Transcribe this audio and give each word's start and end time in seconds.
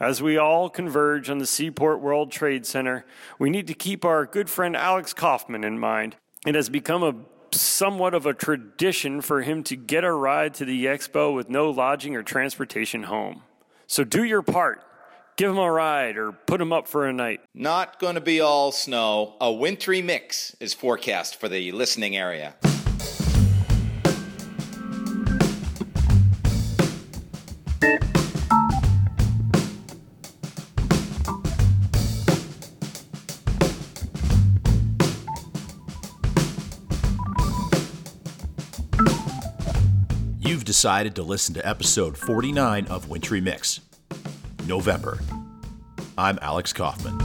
As 0.00 0.20
we 0.20 0.36
all 0.36 0.68
converge 0.68 1.30
on 1.30 1.38
the 1.38 1.46
Seaport 1.46 2.00
World 2.00 2.32
Trade 2.32 2.66
Center, 2.66 3.04
we 3.38 3.48
need 3.48 3.68
to 3.68 3.74
keep 3.74 4.04
our 4.04 4.26
good 4.26 4.50
friend 4.50 4.76
Alex 4.76 5.14
Kaufman 5.14 5.62
in 5.62 5.78
mind. 5.78 6.16
It 6.44 6.56
has 6.56 6.68
become 6.68 7.02
a 7.04 7.14
somewhat 7.54 8.12
of 8.12 8.26
a 8.26 8.34
tradition 8.34 9.20
for 9.20 9.42
him 9.42 9.62
to 9.62 9.76
get 9.76 10.02
a 10.02 10.12
ride 10.12 10.54
to 10.54 10.64
the 10.64 10.86
expo 10.86 11.32
with 11.32 11.48
no 11.48 11.70
lodging 11.70 12.16
or 12.16 12.24
transportation 12.24 13.04
home. 13.04 13.42
So 13.86 14.02
do 14.02 14.24
your 14.24 14.42
part. 14.42 14.82
Give 15.36 15.50
him 15.50 15.58
a 15.58 15.70
ride 15.70 16.16
or 16.16 16.32
put 16.32 16.60
him 16.60 16.72
up 16.72 16.88
for 16.88 17.06
a 17.06 17.12
night. 17.12 17.40
Not 17.54 18.00
going 18.00 18.16
to 18.16 18.20
be 18.20 18.40
all 18.40 18.72
snow. 18.72 19.36
A 19.40 19.52
wintry 19.52 20.02
mix 20.02 20.56
is 20.58 20.74
forecast 20.74 21.38
for 21.38 21.48
the 21.48 21.70
listening 21.70 22.16
area. 22.16 22.54
Decided 40.84 41.14
to 41.14 41.22
listen 41.22 41.54
to 41.54 41.66
episode 41.66 42.14
49 42.14 42.88
of 42.88 43.08
Wintry 43.08 43.40
Mix, 43.40 43.80
November. 44.66 45.18
I'm 46.18 46.38
Alex 46.42 46.74
Kaufman. 46.74 47.18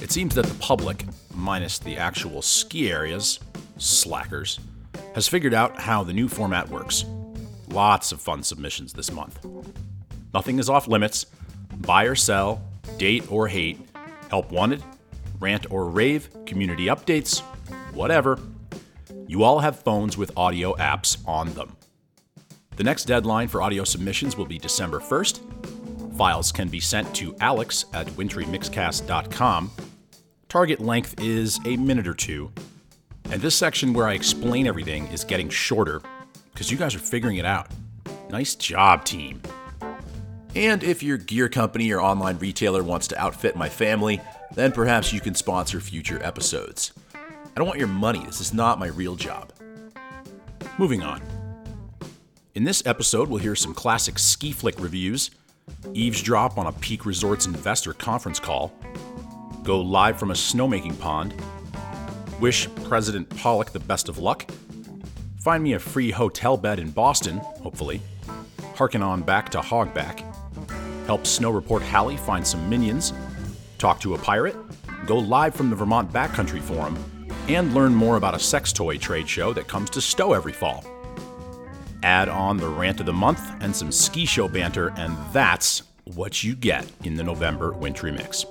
It 0.00 0.12
seems 0.12 0.36
that 0.36 0.46
the 0.46 0.56
public, 0.60 1.04
minus 1.34 1.80
the 1.80 1.96
actual 1.96 2.42
ski 2.42 2.92
areas, 2.92 3.40
slackers, 3.78 4.60
has 5.16 5.26
figured 5.26 5.52
out 5.52 5.80
how 5.80 6.04
the 6.04 6.12
new 6.12 6.28
format 6.28 6.68
works. 6.68 7.04
Lots 7.70 8.12
of 8.12 8.20
fun 8.20 8.44
submissions 8.44 8.92
this 8.92 9.10
month. 9.10 9.44
Nothing 10.32 10.60
is 10.60 10.70
off 10.70 10.86
limits. 10.86 11.26
Buy 11.78 12.04
or 12.04 12.14
sell, 12.14 12.62
date 12.98 13.28
or 13.32 13.48
hate, 13.48 13.80
help 14.30 14.52
wanted, 14.52 14.80
rant 15.40 15.70
or 15.70 15.88
rave, 15.88 16.28
community 16.46 16.86
updates, 16.86 17.40
whatever. 17.92 18.38
You 19.26 19.42
all 19.44 19.60
have 19.60 19.80
phones 19.80 20.16
with 20.16 20.36
audio 20.36 20.74
apps 20.74 21.18
on 21.26 21.52
them. 21.54 21.76
The 22.76 22.84
next 22.84 23.04
deadline 23.04 23.48
for 23.48 23.60
audio 23.60 23.84
submissions 23.84 24.36
will 24.36 24.46
be 24.46 24.58
December 24.58 25.00
1st. 25.00 26.16
Files 26.16 26.50
can 26.52 26.68
be 26.68 26.80
sent 26.80 27.14
to 27.16 27.36
alex 27.40 27.84
at 27.92 28.06
wintrymixcast.com. 28.08 29.70
Target 30.48 30.80
length 30.80 31.20
is 31.20 31.60
a 31.66 31.76
minute 31.76 32.08
or 32.08 32.14
two. 32.14 32.50
And 33.30 33.42
this 33.42 33.54
section 33.54 33.92
where 33.92 34.08
I 34.08 34.14
explain 34.14 34.66
everything 34.66 35.06
is 35.08 35.22
getting 35.24 35.48
shorter 35.48 36.00
because 36.52 36.70
you 36.70 36.78
guys 36.78 36.94
are 36.94 37.00
figuring 37.00 37.36
it 37.36 37.44
out. 37.44 37.68
Nice 38.30 38.54
job, 38.54 39.04
team. 39.04 39.42
And 40.54 40.82
if 40.82 41.02
your 41.02 41.18
gear 41.18 41.48
company 41.48 41.92
or 41.92 42.00
online 42.00 42.38
retailer 42.38 42.82
wants 42.82 43.06
to 43.08 43.18
outfit 43.18 43.54
my 43.54 43.68
family, 43.68 44.20
then 44.54 44.72
perhaps 44.72 45.12
you 45.12 45.20
can 45.20 45.34
sponsor 45.34 45.80
future 45.80 46.22
episodes. 46.22 46.92
I 47.14 47.50
don't 47.56 47.66
want 47.66 47.78
your 47.78 47.88
money, 47.88 48.24
this 48.24 48.40
is 48.40 48.54
not 48.54 48.78
my 48.78 48.86
real 48.88 49.16
job. 49.16 49.52
Moving 50.78 51.02
on. 51.02 51.22
In 52.54 52.64
this 52.64 52.84
episode, 52.86 53.28
we'll 53.28 53.40
hear 53.40 53.54
some 53.54 53.74
classic 53.74 54.18
ski 54.18 54.52
flick 54.52 54.80
reviews, 54.80 55.30
eavesdrop 55.92 56.58
on 56.58 56.66
a 56.66 56.72
Peak 56.72 57.04
Resorts 57.04 57.46
investor 57.46 57.92
conference 57.92 58.40
call, 58.40 58.72
go 59.62 59.80
live 59.80 60.18
from 60.18 60.30
a 60.30 60.34
snowmaking 60.34 60.98
pond, 60.98 61.34
wish 62.40 62.68
President 62.84 63.28
Pawlak 63.28 63.70
the 63.70 63.80
best 63.80 64.08
of 64.08 64.18
luck, 64.18 64.50
find 65.40 65.62
me 65.62 65.74
a 65.74 65.78
free 65.78 66.10
hotel 66.10 66.56
bed 66.56 66.78
in 66.78 66.90
Boston, 66.90 67.38
hopefully, 67.38 68.00
harken 68.74 69.02
on 69.02 69.22
back 69.22 69.50
to 69.50 69.58
Hogback, 69.58 70.24
help 71.06 71.26
Snow 71.26 71.50
Report 71.50 71.82
Hallie 71.82 72.16
find 72.16 72.46
some 72.46 72.68
minions, 72.68 73.12
talk 73.78 74.00
to 74.00 74.14
a 74.14 74.18
pirate, 74.18 74.56
go 75.06 75.16
live 75.16 75.54
from 75.54 75.70
the 75.70 75.76
Vermont 75.76 76.12
Backcountry 76.12 76.60
Forum, 76.60 76.98
and 77.48 77.72
learn 77.72 77.94
more 77.94 78.16
about 78.16 78.34
a 78.34 78.38
sex 78.38 78.72
toy 78.72 78.98
trade 78.98 79.28
show 79.28 79.52
that 79.52 79.68
comes 79.68 79.88
to 79.90 80.00
Stowe 80.00 80.32
every 80.34 80.52
fall. 80.52 80.84
Add 82.02 82.28
on 82.28 82.58
the 82.58 82.68
rant 82.68 83.00
of 83.00 83.06
the 83.06 83.12
month 83.12 83.40
and 83.60 83.74
some 83.74 83.90
ski 83.90 84.26
show 84.26 84.48
banter, 84.48 84.92
and 84.96 85.16
that's 85.32 85.82
what 86.14 86.42
you 86.44 86.54
get 86.54 86.90
in 87.04 87.14
the 87.14 87.24
November 87.24 87.72
Wintry 87.72 88.12
Mix. 88.12 88.44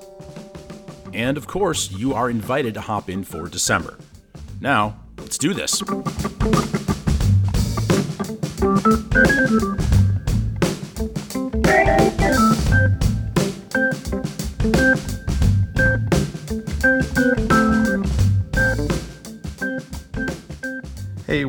And 1.13 1.37
of 1.37 1.47
course, 1.47 1.91
you 1.91 2.13
are 2.13 2.29
invited 2.29 2.73
to 2.75 2.81
hop 2.81 3.09
in 3.09 3.23
for 3.23 3.47
December. 3.47 3.97
Now, 4.59 4.99
let's 5.17 5.37
do 5.37 5.53
this. 5.53 5.81
Hey, 11.65 12.06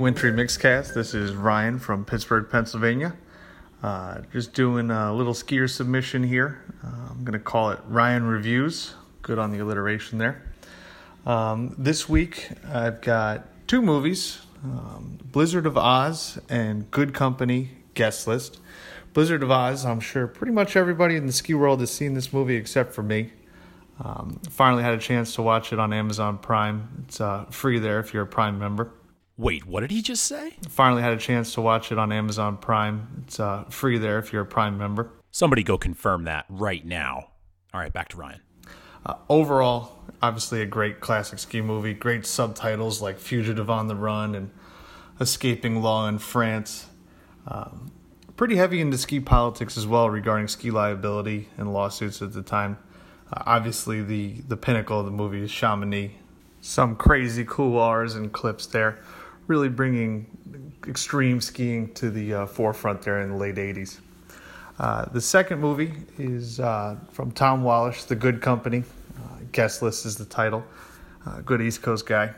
Wintry 0.09 0.33
Mixcast. 0.33 0.95
This 0.95 1.13
is 1.13 1.35
Ryan 1.35 1.79
from 1.79 2.03
Pittsburgh, 2.03 2.49
Pennsylvania. 2.49 3.15
Uh, 3.83 4.23
just 4.33 4.55
doing 4.55 4.91
a 4.91 5.13
little 5.13 5.35
skier 5.35 5.69
submission 5.69 6.23
here. 6.23 6.65
Uh, 6.83 7.11
I'm 7.11 7.25
going 7.25 7.39
to 7.39 7.45
call 7.45 7.73
it 7.73 7.81
Ryan 7.87 8.25
Reviews. 8.25 8.95
Good 9.21 9.39
on 9.39 9.51
the 9.51 9.59
alliteration 9.59 10.17
there. 10.17 10.51
Um, 11.27 11.75
this 11.77 12.09
week, 12.09 12.49
I've 12.67 13.03
got 13.03 13.49
two 13.69 13.83
movies 13.83 14.39
um, 14.65 15.19
Blizzard 15.31 15.67
of 15.67 15.77
Oz 15.77 16.39
and 16.49 16.91
Good 16.91 17.13
Company 17.13 17.73
Guest 17.93 18.27
List. 18.27 18.61
Blizzard 19.13 19.43
of 19.43 19.51
Oz, 19.51 19.85
I'm 19.85 20.01
sure 20.01 20.27
pretty 20.27 20.55
much 20.55 20.75
everybody 20.75 21.17
in 21.17 21.27
the 21.27 21.35
ski 21.35 21.53
world 21.53 21.81
has 21.81 21.91
seen 21.91 22.15
this 22.15 22.33
movie 22.33 22.57
except 22.57 22.95
for 22.95 23.03
me. 23.03 23.31
Um, 24.03 24.41
finally 24.49 24.83
had 24.83 24.95
a 24.95 24.99
chance 24.99 25.35
to 25.35 25.43
watch 25.43 25.71
it 25.71 25.79
on 25.79 25.93
Amazon 25.93 26.39
Prime. 26.39 27.05
It's 27.07 27.21
uh, 27.21 27.45
free 27.51 27.79
there 27.79 28.01
if 28.01 28.15
you're 28.15 28.23
a 28.23 28.27
Prime 28.27 28.59
member. 28.59 28.91
Wait, 29.39 29.65
what 29.65 29.81
did 29.81 29.93
he 29.93 30.03
just 30.03 30.25
say? 30.25 30.55
Finally 30.69 31.01
had 31.01 31.13
a 31.13 31.17
chance 31.17 31.55
to 31.55 31.61
watch 31.61 31.93
it 31.93 31.99
on 31.99 32.11
Amazon 32.11 32.57
Prime. 32.57 33.23
It's 33.25 33.39
uh, 33.39 33.63
free 33.71 33.97
there 33.97 34.19
if 34.19 34.33
you're 34.33 34.43
a 34.43 34.47
Prime 34.47 34.77
member. 34.77 35.13
Somebody 35.31 35.63
go 35.63 35.79
confirm 35.79 36.25
that 36.25 36.45
right 36.49 36.85
now. 36.85 37.29
All 37.73 37.81
right, 37.81 37.93
back 37.93 38.09
to 38.09 38.17
Ryan. 38.17 38.41
Uh, 39.07 39.15
overall, 39.29 40.03
obviously 40.21 40.61
a 40.61 40.67
great 40.67 40.99
classic 40.99 41.39
ski 41.39 41.61
movie. 41.61 41.95
Great 41.95 42.27
subtitles 42.27 43.01
like 43.01 43.21
Fugitive 43.21 43.71
on 43.71 43.87
the 43.87 43.95
Run 43.95 44.35
and 44.35 44.51
Escaping 45.21 45.83
Law 45.83 46.09
in 46.09 46.19
France. 46.19 46.87
Um, 47.47 47.93
pretty 48.37 48.57
heavy 48.57 48.81
into 48.81 48.99
ski 48.99 49.21
politics 49.21 49.79
as 49.79 49.87
well 49.87 50.11
regarding 50.11 50.49
ski 50.49 50.73
liability 50.73 51.49
and 51.57 51.73
lawsuits 51.73 52.21
at 52.23 52.33
the 52.33 52.43
time. 52.43 52.77
Uh, 53.33 53.45
obviously, 53.47 54.03
the, 54.03 54.41
the 54.49 54.57
pinnacle 54.57 54.99
of 54.99 55.07
the 55.07 55.13
movie 55.13 55.43
is 55.43 55.51
Chamonix. 55.53 56.17
Some 56.61 56.97
crazy 56.97 57.45
cool 57.45 57.71
couloirs 57.71 58.17
and 58.17 58.33
clips 58.33 58.67
there 58.67 58.99
really 59.49 59.69
bringing 59.69 60.27
extreme 60.87 61.41
skiing 61.41 61.93
to 61.95 62.11
the 62.11 62.35
uh, 62.35 62.47
forefront 62.47 63.03
there 63.03 63.21
in 63.21 63.31
the 63.31 63.37
late 63.37 63.57
80s. 63.57 63.99
Uh, 64.79 65.07
the 65.07 65.21
second 65.21 65.59
movie 65.59 65.93
is 66.19 66.61
uh, 66.61 66.97
from 67.11 67.33
Tom 67.33 67.65
Wallace, 67.65 68.05
The 68.05 68.15
Good 68.15 68.41
Company. 68.41 68.85
Uh, 69.17 69.39
guest 69.51 69.83
list 69.83 70.07
is 70.07 70.17
the 70.17 70.25
title. 70.25 70.65
Uh, 71.27 71.41
good 71.41 71.61
East 71.61 71.83
Coast 71.83 72.07
guy. 72.07 72.33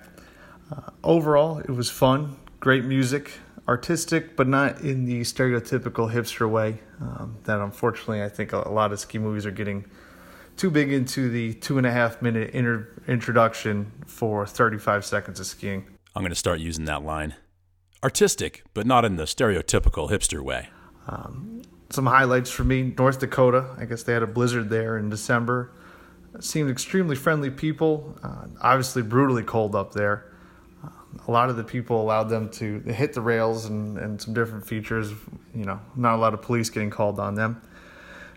Uh, 0.72 0.81
overall, 1.04 1.59
it 1.59 1.71
was 1.71 1.91
fun, 1.91 2.37
great 2.60 2.84
music, 2.84 3.32
artistic, 3.69 4.37
but 4.37 4.48
not 4.48 4.81
in 4.81 5.04
the 5.04 5.21
stereotypical 5.21 6.10
hipster 6.10 6.48
way 6.48 6.78
um, 7.00 7.37
that 7.44 7.60
unfortunately 7.60 8.22
I 8.22 8.28
think 8.28 8.53
a, 8.53 8.69
lot 8.69 8.92
of 8.92 9.00
ski 9.00 9.19
movies 9.19 9.44
are 9.44 9.50
getting 9.50 9.84
too 10.56 10.71
big 10.71 10.92
into 10.92 11.28
the 11.28 11.54
two 11.54 11.77
and 11.78 11.87
a 11.87 11.91
half 11.91 12.22
minute 12.22 12.50
inter- 12.50 12.88
introduction 13.06 13.92
for 14.06 14.47
35 14.47 15.04
seconds 15.04 15.41
of 15.41 15.47
skiing. 15.47 15.87
I'm 16.15 16.22
going 16.22 16.31
to 16.31 16.37
start 16.37 16.59
using 16.59 16.87
that 16.87 17.04
line. 17.04 17.34
Artistic, 18.03 18.65
but 18.74 18.86
not 18.86 19.04
in 19.04 19.16
the 19.16 19.24
stereotypical 19.24 20.10
hipster 20.10 20.41
way. 20.41 20.68
Um, 21.07 21.62
some 21.91 22.07
highlights 22.07 22.51
for 22.51 22.65
me 22.65 22.95
North 22.97 23.21
Dakota. 23.21 23.77
I 23.78 23.84
guess 23.84 24.03
they 24.03 24.12
had 24.12 24.22
a 24.22 24.27
blizzard 24.27 24.71
there 24.71 24.98
in 24.98 25.09
December. 25.09 25.72
Seemed 26.41 26.71
extremely 26.71 27.15
friendly 27.15 27.51
people. 27.51 28.16
Uh, 28.22 28.47
obviously, 28.60 29.03
brutally 29.03 29.42
cold 29.42 29.74
up 29.74 29.92
there. 29.92 30.33
Uh, 30.83 30.89
a 31.28 31.30
lot 31.30 31.51
of 31.51 31.57
the 31.57 31.65
people 31.65 32.01
allowed 32.01 32.24
them 32.24 32.48
to 32.51 32.80
hit 32.80 33.13
the 33.13 33.21
rails 33.21 33.66
and, 33.66 33.98
and 33.98 34.21
some 34.21 34.34
different 34.34 34.66
features. 34.66 35.10
You 35.54 35.65
know, 35.65 35.80
not 35.95 36.15
a 36.15 36.18
lot 36.18 36.34
of 36.34 36.42
police 36.42 36.71
getting 36.71 36.91
called 36.91 37.21
on 37.21 37.34
them. 37.34 37.60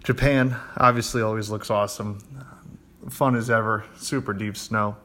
Japan 0.04 0.56
obviously 0.78 1.22
always 1.22 1.50
looks 1.50 1.70
awesome. 1.70 2.20
Uh, 2.38 3.10
fun 3.10 3.36
as 3.36 3.50
ever. 3.50 3.86
Super 3.98 4.34
deep 4.34 4.58
snow 4.58 4.98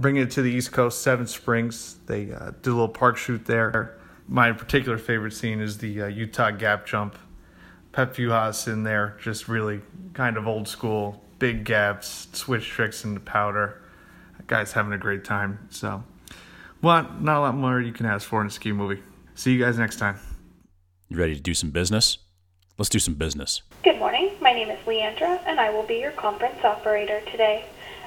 bringing 0.00 0.22
it 0.22 0.30
to 0.32 0.42
the 0.42 0.50
East 0.50 0.72
Coast, 0.72 1.02
Seven 1.02 1.26
Springs. 1.26 1.98
They 2.06 2.32
uh, 2.32 2.52
did 2.62 2.66
a 2.66 2.70
little 2.70 2.88
park 2.88 3.16
shoot 3.16 3.44
there. 3.44 3.96
My 4.28 4.52
particular 4.52 4.98
favorite 4.98 5.32
scene 5.32 5.60
is 5.60 5.78
the 5.78 6.02
uh, 6.02 6.06
Utah 6.06 6.50
gap 6.50 6.86
jump. 6.86 7.18
Pep 7.92 8.14
Fujas 8.14 8.68
in 8.68 8.84
there, 8.84 9.16
just 9.20 9.48
really 9.48 9.80
kind 10.14 10.36
of 10.36 10.46
old 10.46 10.68
school, 10.68 11.22
big 11.40 11.64
gaps, 11.64 12.28
switch 12.32 12.68
tricks 12.68 13.04
into 13.04 13.18
powder. 13.18 13.82
That 14.36 14.46
guy's 14.46 14.72
having 14.72 14.92
a 14.92 14.98
great 14.98 15.24
time. 15.24 15.66
So, 15.70 16.04
Well, 16.82 17.10
not 17.18 17.38
a 17.38 17.40
lot 17.40 17.54
more 17.56 17.80
you 17.80 17.92
can 17.92 18.06
ask 18.06 18.28
for 18.28 18.40
in 18.40 18.46
a 18.46 18.50
ski 18.50 18.70
movie. 18.70 19.02
See 19.34 19.52
you 19.52 19.58
guys 19.64 19.76
next 19.76 19.96
time. 19.96 20.20
You 21.08 21.18
ready 21.18 21.34
to 21.34 21.40
do 21.40 21.54
some 21.54 21.70
business? 21.70 22.18
Let's 22.78 22.88
do 22.88 23.00
some 23.00 23.14
business. 23.14 23.62
Good 23.82 23.98
morning. 23.98 24.30
My 24.40 24.52
name 24.52 24.70
is 24.70 24.78
Leandra, 24.86 25.40
and 25.46 25.58
I 25.58 25.70
will 25.70 25.82
be 25.82 25.96
your 25.96 26.12
conference 26.12 26.62
operator 26.62 27.20
today. 27.30 27.64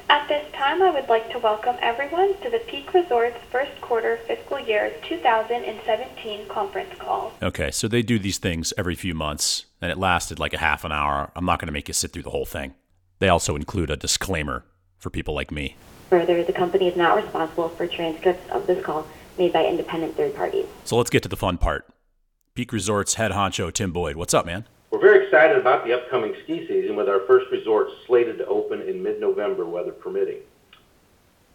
At 0.10 0.28
this 0.28 0.52
time, 0.54 0.82
I 0.82 0.92
would 0.92 1.08
like 1.08 1.32
to 1.32 1.40
welcome 1.40 1.76
everyone 1.82 2.38
to 2.42 2.50
the 2.50 2.60
Peak 2.60 2.94
Resorts 2.94 3.38
first 3.52 3.80
quarter 3.82 4.18
fiscal 4.28 4.60
year 4.60 4.94
2017 5.08 6.48
conference 6.48 6.94
call. 7.00 7.34
Okay, 7.42 7.72
so 7.72 7.88
they 7.88 8.02
do 8.02 8.20
these 8.20 8.38
things 8.38 8.74
every 8.78 8.96
few 8.96 9.14
months, 9.14 9.66
and 9.82 9.92
it 9.92 9.98
lasted 9.98 10.40
like 10.40 10.54
a 10.54 10.58
half 10.58 10.84
an 10.84 10.92
hour. 10.92 11.32
I'm 11.36 11.46
not 11.46 11.60
going 11.60 11.68
to 11.68 11.74
make 11.74 11.88
you 11.88 11.94
sit 11.94 12.12
through 12.12 12.24
the 12.24 12.32
whole 12.32 12.46
thing. 12.46 12.76
They 13.20 13.30
also 13.30 13.56
include 13.56 13.90
a 13.90 13.98
disclaimer 13.98 14.66
for 14.98 15.10
people 15.10 15.34
like 15.34 15.52
me. 15.52 15.78
Further, 16.10 16.44
the 16.44 16.54
company 16.54 16.88
is 16.88 16.98
not 16.98 17.16
responsible 17.16 17.70
for 17.70 17.88
transcripts 17.88 18.50
of 18.52 18.68
this 18.68 18.84
call 18.84 19.08
made 19.38 19.54
by 19.54 19.66
independent 19.66 20.16
third 20.16 20.36
parties. 20.36 20.66
So 20.84 20.98
let's 20.98 21.10
get 21.10 21.24
to 21.24 21.30
the 21.30 21.38
fun 21.38 21.58
part. 21.58 21.88
Peak 22.56 22.72
Resorts 22.72 23.16
head 23.16 23.32
honcho 23.32 23.72
Tim 23.72 23.92
Boyd, 23.92 24.16
what's 24.16 24.34
up, 24.34 24.46
man? 24.46 24.66
Excited 25.34 25.58
about 25.58 25.84
the 25.84 25.94
upcoming 25.94 26.36
ski 26.44 26.68
season 26.68 26.96
with 26.96 27.10
our 27.10 27.22
first 27.26 27.48
resort 27.52 27.88
slated 28.06 28.38
to 28.38 28.46
open 28.46 28.84
in 28.84 29.02
mid-November, 29.02 29.66
weather 29.66 29.92
permitting. 29.92 30.42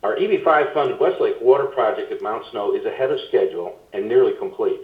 Our 0.03 0.17
EB5 0.17 0.75
funded 0.75 0.99
Westlake 0.99 1.37
Water 1.41 1.67
Project 1.67 2.11
at 2.11 2.21
Mount 2.21 2.45
Snow 2.51 2.75
is 2.75 2.85
ahead 2.85 3.13
of 3.13 3.21
schedule 3.29 3.79
and 3.93 4.09
nearly 4.09 4.33
complete. 4.37 4.81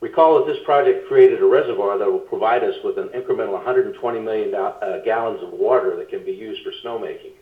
Recall 0.00 0.40
that 0.40 0.52
this 0.52 0.60
project 0.64 1.06
created 1.06 1.40
a 1.40 1.46
reservoir 1.46 1.98
that 1.98 2.10
will 2.10 2.18
provide 2.18 2.64
us 2.64 2.74
with 2.82 2.98
an 2.98 3.10
incremental 3.10 3.52
120 3.52 4.18
million 4.18 4.52
uh, 4.56 4.98
gallons 5.04 5.40
of 5.44 5.52
water 5.52 5.94
that 5.94 6.08
can 6.08 6.24
be 6.24 6.32
used 6.32 6.64
for 6.64 6.72
snowmaking. 6.84 7.34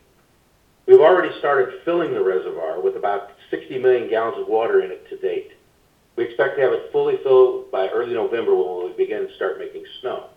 We've 0.86 1.00
already 1.00 1.30
started 1.38 1.80
filling 1.86 2.12
the 2.12 2.22
reservoir 2.22 2.82
with 2.82 2.96
about 2.96 3.30
60 3.50 3.78
million 3.78 4.10
gallons 4.10 4.36
of 4.38 4.48
water 4.48 4.82
in 4.82 4.90
it 4.90 5.08
to 5.08 5.16
date. 5.16 5.52
We 6.16 6.24
expect 6.24 6.56
to 6.56 6.62
have 6.62 6.74
it 6.74 6.92
fully 6.92 7.16
filled 7.22 7.70
by 7.70 7.88
early 7.88 8.12
November 8.12 8.54
when 8.54 8.90
we 8.90 8.92
begin 8.98 9.26
to 9.26 9.34
start 9.34 9.58
making 9.58 9.84
snow. 10.02 10.28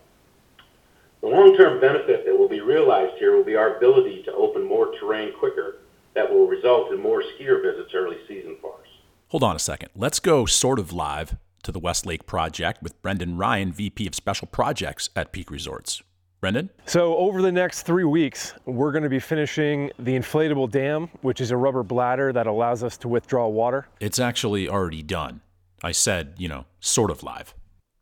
The 1.21 1.27
long-term 1.27 1.79
benefit 1.79 2.25
that 2.25 2.37
will 2.37 2.49
be 2.49 2.61
realized 2.61 3.17
here 3.19 3.35
will 3.35 3.43
be 3.43 3.55
our 3.55 3.77
ability 3.77 4.23
to 4.23 4.33
open 4.33 4.67
more 4.67 4.91
terrain 4.99 5.31
quicker 5.37 5.77
that 6.15 6.29
will 6.29 6.47
result 6.47 6.91
in 6.91 6.99
more 6.99 7.21
skier 7.21 7.61
visits 7.61 7.93
early 7.93 8.17
season 8.27 8.57
for 8.59 8.73
us. 8.73 8.87
Hold 9.27 9.43
on 9.43 9.55
a 9.55 9.59
second. 9.59 9.89
Let's 9.95 10.19
go 10.19 10.45
sort 10.47 10.79
of 10.79 10.91
live 10.91 11.37
to 11.61 11.71
the 11.71 11.79
Westlake 11.79 12.25
Project 12.25 12.81
with 12.81 12.99
Brendan 13.03 13.37
Ryan, 13.37 13.71
VP 13.71 14.07
of 14.07 14.15
Special 14.15 14.47
Projects 14.47 15.11
at 15.15 15.31
Peak 15.31 15.51
Resorts. 15.51 16.01
Brendan? 16.39 16.71
So, 16.87 17.15
over 17.17 17.43
the 17.43 17.51
next 17.51 17.83
three 17.83 18.03
weeks, 18.03 18.55
we're 18.65 18.91
going 18.91 19.03
to 19.03 19.09
be 19.09 19.19
finishing 19.19 19.91
the 19.99 20.15
inflatable 20.15 20.71
dam, 20.71 21.07
which 21.21 21.39
is 21.39 21.51
a 21.51 21.57
rubber 21.57 21.83
bladder 21.83 22.33
that 22.33 22.47
allows 22.47 22.83
us 22.83 22.97
to 22.97 23.07
withdraw 23.07 23.47
water. 23.47 23.87
It's 23.99 24.17
actually 24.17 24.67
already 24.67 25.03
done. 25.03 25.41
I 25.83 25.91
said, 25.91 26.33
you 26.37 26.47
know, 26.47 26.65
sort 26.79 27.11
of 27.11 27.21
live. 27.21 27.53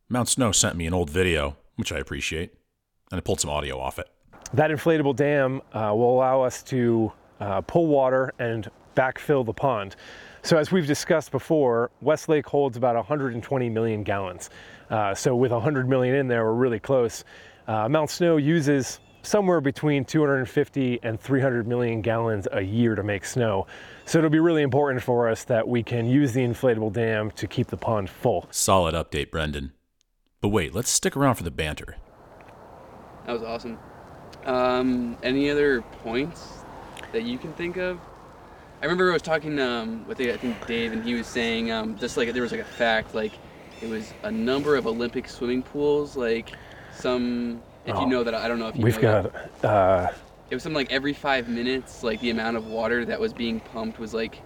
Mount 0.08 0.30
Snow 0.30 0.52
sent 0.52 0.74
me 0.76 0.86
an 0.86 0.94
old 0.94 1.10
video, 1.10 1.58
which 1.76 1.92
I 1.92 1.98
appreciate, 1.98 2.54
and 3.10 3.18
I 3.18 3.20
pulled 3.20 3.40
some 3.40 3.50
audio 3.50 3.78
off 3.78 3.98
it. 3.98 4.08
That 4.54 4.70
inflatable 4.70 5.16
dam 5.16 5.60
uh, 5.72 5.92
will 5.94 6.14
allow 6.14 6.42
us 6.42 6.62
to 6.64 7.12
uh, 7.40 7.60
pull 7.62 7.86
water 7.86 8.32
and 8.38 8.70
backfill 8.96 9.44
the 9.44 9.52
pond. 9.52 9.96
So, 10.42 10.56
as 10.56 10.72
we've 10.72 10.86
discussed 10.86 11.30
before, 11.30 11.90
Westlake 12.00 12.46
holds 12.46 12.76
about 12.76 12.96
120 12.96 13.68
million 13.68 14.02
gallons. 14.02 14.50
Uh, 14.88 15.14
so, 15.14 15.36
with 15.36 15.52
100 15.52 15.88
million 15.88 16.14
in 16.14 16.28
there, 16.28 16.44
we're 16.44 16.54
really 16.54 16.80
close. 16.80 17.24
Uh, 17.68 17.88
Mount 17.88 18.10
Snow 18.10 18.38
uses 18.38 19.00
somewhere 19.22 19.60
between 19.60 20.04
250 20.04 21.00
and 21.02 21.20
300 21.20 21.66
million 21.66 22.00
gallons 22.00 22.48
a 22.52 22.62
year 22.62 22.94
to 22.94 23.02
make 23.02 23.24
snow. 23.24 23.66
So 24.06 24.18
it'll 24.18 24.30
be 24.30 24.40
really 24.40 24.62
important 24.62 25.02
for 25.02 25.28
us 25.28 25.44
that 25.44 25.68
we 25.68 25.82
can 25.82 26.06
use 26.06 26.32
the 26.32 26.40
inflatable 26.40 26.92
dam 26.92 27.30
to 27.32 27.46
keep 27.46 27.66
the 27.66 27.76
pond 27.76 28.08
full. 28.08 28.46
Solid 28.50 28.94
update, 28.94 29.30
Brendan. 29.30 29.72
But 30.40 30.48
wait, 30.48 30.74
let's 30.74 30.90
stick 30.90 31.16
around 31.16 31.34
for 31.34 31.44
the 31.44 31.50
banter. 31.50 31.96
That 33.30 33.38
was 33.38 33.48
awesome. 33.48 33.78
Um, 34.44 35.16
any 35.22 35.50
other 35.50 35.82
points 35.82 36.64
that 37.12 37.22
you 37.22 37.38
can 37.38 37.52
think 37.52 37.76
of? 37.76 38.00
I 38.82 38.86
remember 38.86 39.08
I 39.08 39.12
was 39.12 39.22
talking 39.22 39.56
um, 39.60 40.04
with 40.08 40.20
I 40.20 40.36
think 40.36 40.66
Dave, 40.66 40.90
and 40.90 41.04
he 41.04 41.14
was 41.14 41.28
saying 41.28 41.70
um, 41.70 41.96
just 41.96 42.16
like 42.16 42.32
there 42.32 42.42
was 42.42 42.50
like 42.50 42.60
a 42.60 42.64
fact, 42.64 43.14
like 43.14 43.30
it 43.80 43.88
was 43.88 44.12
a 44.24 44.32
number 44.32 44.74
of 44.74 44.88
Olympic 44.88 45.28
swimming 45.28 45.62
pools, 45.62 46.16
like 46.16 46.50
some. 46.92 47.62
If 47.86 47.94
oh, 47.94 48.00
you 48.00 48.08
know 48.08 48.24
that, 48.24 48.34
I 48.34 48.48
don't 48.48 48.58
know 48.58 48.66
if 48.66 48.74
you. 48.74 48.82
We've 48.82 49.00
got. 49.00 49.32
Uh, 49.64 50.08
it 50.50 50.56
was 50.56 50.64
something 50.64 50.74
like 50.74 50.90
every 50.90 51.12
five 51.12 51.48
minutes, 51.48 52.02
like 52.02 52.20
the 52.20 52.30
amount 52.30 52.56
of 52.56 52.66
water 52.66 53.04
that 53.04 53.20
was 53.20 53.32
being 53.32 53.60
pumped 53.60 54.00
was 54.00 54.12
like 54.12 54.42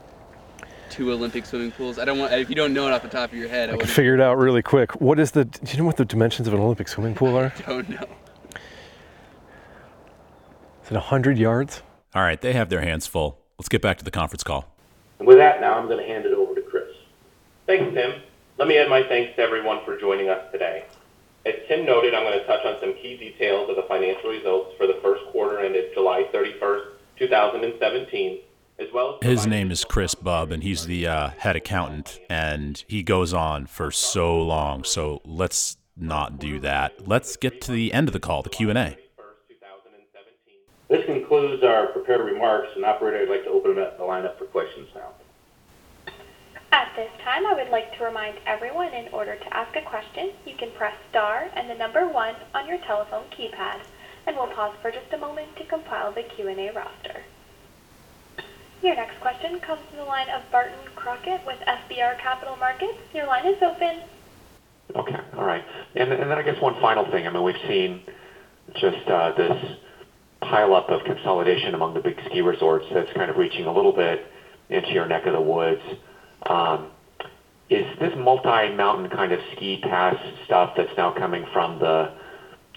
two 0.90 1.10
Olympic 1.10 1.46
swimming 1.46 1.72
pools. 1.72 1.98
I 1.98 2.04
don't 2.04 2.18
want 2.18 2.34
if 2.34 2.50
you 2.50 2.54
don't 2.54 2.74
know 2.74 2.86
it 2.86 2.92
off 2.92 3.00
the 3.00 3.08
top 3.08 3.32
of 3.32 3.38
your 3.38 3.48
head. 3.48 3.70
I, 3.70 3.76
I 3.76 3.76
can 3.78 3.86
figure 3.86 4.14
it 4.14 4.20
out 4.20 4.36
really 4.36 4.60
quick. 4.60 5.00
What 5.00 5.18
is 5.18 5.30
the? 5.30 5.46
Do 5.46 5.72
you 5.72 5.78
know 5.78 5.86
what 5.86 5.96
the 5.96 6.04
dimensions 6.04 6.46
of 6.48 6.52
an 6.52 6.60
Olympic 6.60 6.88
swimming 6.88 7.14
pool 7.14 7.34
are? 7.38 7.50
I 7.66 7.70
don't 7.70 7.88
know. 7.88 8.06
Is 10.84 10.90
it 10.90 10.96
hundred 10.96 11.38
yards? 11.38 11.82
All 12.14 12.22
right, 12.22 12.38
they 12.38 12.52
have 12.52 12.68
their 12.68 12.82
hands 12.82 13.06
full. 13.06 13.40
Let's 13.58 13.70
get 13.70 13.80
back 13.80 13.96
to 13.98 14.04
the 14.04 14.10
conference 14.10 14.42
call. 14.42 14.68
And 15.18 15.26
with 15.26 15.38
that, 15.38 15.60
now 15.60 15.78
I'm 15.78 15.86
going 15.86 15.98
to 15.98 16.04
hand 16.06 16.26
it 16.26 16.34
over 16.34 16.54
to 16.54 16.60
Chris. 16.60 16.90
Thanks, 17.66 17.94
Tim. 17.94 18.20
Let 18.58 18.68
me 18.68 18.76
add 18.76 18.90
my 18.90 19.02
thanks 19.02 19.34
to 19.36 19.42
everyone 19.42 19.82
for 19.86 19.98
joining 19.98 20.28
us 20.28 20.44
today. 20.52 20.84
As 21.46 21.54
Tim 21.68 21.86
noted, 21.86 22.14
I'm 22.14 22.24
going 22.24 22.38
to 22.38 22.46
touch 22.46 22.64
on 22.66 22.76
some 22.80 22.92
key 22.94 23.16
details 23.16 23.70
of 23.70 23.76
the 23.76 23.84
financial 23.88 24.28
results 24.28 24.74
for 24.76 24.86
the 24.86 24.98
first 25.02 25.22
quarter 25.32 25.58
ended 25.60 25.92
July 25.94 26.28
31st, 26.34 26.84
2017, 27.18 28.40
as 28.78 28.88
well 28.92 29.18
as 29.22 29.26
His 29.26 29.46
name 29.46 29.70
is 29.70 29.84
Chris 29.84 30.14
Bub, 30.14 30.52
and 30.52 30.62
he's 30.62 30.86
the 30.86 31.06
uh, 31.06 31.30
head 31.38 31.56
accountant, 31.56 32.20
and 32.28 32.84
he 32.88 33.02
goes 33.02 33.32
on 33.32 33.66
for 33.66 33.90
so 33.90 34.36
long. 34.40 34.84
So 34.84 35.22
let's 35.24 35.78
not 35.96 36.38
do 36.38 36.60
that. 36.60 37.08
Let's 37.08 37.36
get 37.36 37.60
to 37.62 37.72
the 37.72 37.92
end 37.94 38.08
of 38.08 38.12
the 38.12 38.20
call, 38.20 38.42
the 38.42 38.50
Q&A. 38.50 38.98
This 41.34 41.40
concludes 41.40 41.64
our 41.64 41.86
prepared 41.88 42.20
remarks, 42.20 42.68
and 42.76 42.84
operator, 42.84 43.18
I'd 43.18 43.28
like 43.28 43.42
to 43.42 43.50
open 43.50 43.76
up 43.76 43.98
the 43.98 44.04
line 44.04 44.24
up 44.24 44.38
for 44.38 44.44
questions 44.44 44.88
now. 44.94 45.14
At 46.70 46.94
this 46.94 47.10
time, 47.24 47.44
I 47.44 47.54
would 47.54 47.70
like 47.70 47.96
to 47.98 48.04
remind 48.04 48.36
everyone 48.46 48.94
in 48.94 49.08
order 49.08 49.34
to 49.34 49.56
ask 49.56 49.74
a 49.74 49.80
question, 49.80 50.30
you 50.44 50.54
can 50.54 50.70
press 50.70 50.94
star 51.10 51.48
and 51.56 51.68
the 51.68 51.74
number 51.74 52.06
one 52.06 52.36
on 52.54 52.68
your 52.68 52.78
telephone 52.78 53.24
keypad. 53.36 53.80
And 54.28 54.36
we'll 54.36 54.46
pause 54.46 54.74
for 54.80 54.92
just 54.92 55.12
a 55.12 55.16
moment 55.16 55.56
to 55.56 55.64
compile 55.64 56.12
the 56.12 56.22
Q&A 56.22 56.70
roster. 56.70 57.24
Your 58.80 58.94
next 58.94 59.18
question 59.20 59.58
comes 59.58 59.82
from 59.88 59.98
the 59.98 60.04
line 60.04 60.28
of 60.28 60.48
Barton 60.52 60.86
Crockett 60.94 61.44
with 61.44 61.58
FBR 61.66 62.16
Capital 62.18 62.54
Markets. 62.54 62.98
Your 63.12 63.26
line 63.26 63.44
is 63.46 63.60
open. 63.60 64.02
Okay, 64.94 65.18
all 65.36 65.44
right. 65.44 65.64
And, 65.96 66.12
and 66.12 66.30
then 66.30 66.38
I 66.38 66.42
guess 66.42 66.60
one 66.60 66.74
final 66.80 67.04
thing. 67.04 67.26
I 67.26 67.30
mean, 67.30 67.42
we've 67.42 67.56
seen 67.66 68.00
just 68.74 69.08
uh, 69.08 69.32
this 69.32 69.76
pileup 70.44 70.90
of 70.90 71.04
consolidation 71.04 71.74
among 71.74 71.94
the 71.94 72.00
big 72.00 72.18
ski 72.26 72.40
resorts 72.40 72.84
that's 72.92 73.12
kind 73.14 73.30
of 73.30 73.36
reaching 73.36 73.66
a 73.66 73.72
little 73.72 73.92
bit 73.92 74.20
into 74.68 74.90
your 74.90 75.06
neck 75.06 75.26
of 75.26 75.32
the 75.32 75.40
woods. 75.40 75.80
Um, 76.46 76.90
is 77.70 77.84
this 77.98 78.12
multi-mountain 78.16 79.08
kind 79.08 79.32
of 79.32 79.40
ski 79.52 79.78
pass 79.78 80.16
stuff 80.44 80.70
that's 80.76 80.90
now 80.96 81.10
coming 81.10 81.44
from 81.52 81.78
the 81.78 82.10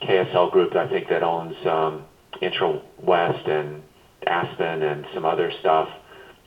KSL 0.01 0.51
group, 0.51 0.75
I 0.75 0.87
think 0.87 1.09
that 1.09 1.23
owns 1.23 1.55
um, 1.65 2.05
Intra 2.41 2.79
West 3.01 3.47
and 3.47 3.81
Aspen 4.25 4.81
and 4.83 5.05
some 5.13 5.25
other 5.25 5.51
stuff. 5.59 5.87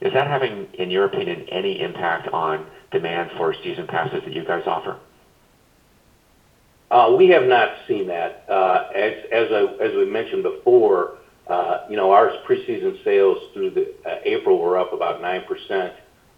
Is 0.01 0.13
that 0.13 0.27
having, 0.27 0.67
in 0.73 0.89
your 0.89 1.03
opinion, 1.03 1.45
any 1.51 1.79
impact 1.79 2.27
on 2.33 2.65
demand 2.91 3.29
for 3.37 3.53
season 3.63 3.87
passes 3.87 4.21
that 4.23 4.33
you 4.33 4.43
guys 4.43 4.63
offer? 4.65 4.97
Uh, 6.91 7.15
we 7.17 7.29
have 7.29 7.45
not 7.47 7.69
seen 7.87 8.05
that. 8.07 8.45
Uh, 8.47 8.89
as 8.93 9.95
we 9.95 10.05
mentioned 10.05 10.43
before, 10.43 11.17
uh, 11.47 11.85
you 11.89 11.95
know, 11.95 12.11
our 12.11 12.31
preseason 12.47 13.03
sales 13.03 13.37
through 13.53 13.87
April 14.25 14.59
were 14.59 14.77
up 14.77 14.93
about 14.93 15.21
nine 15.21 15.43
percent 15.47 15.93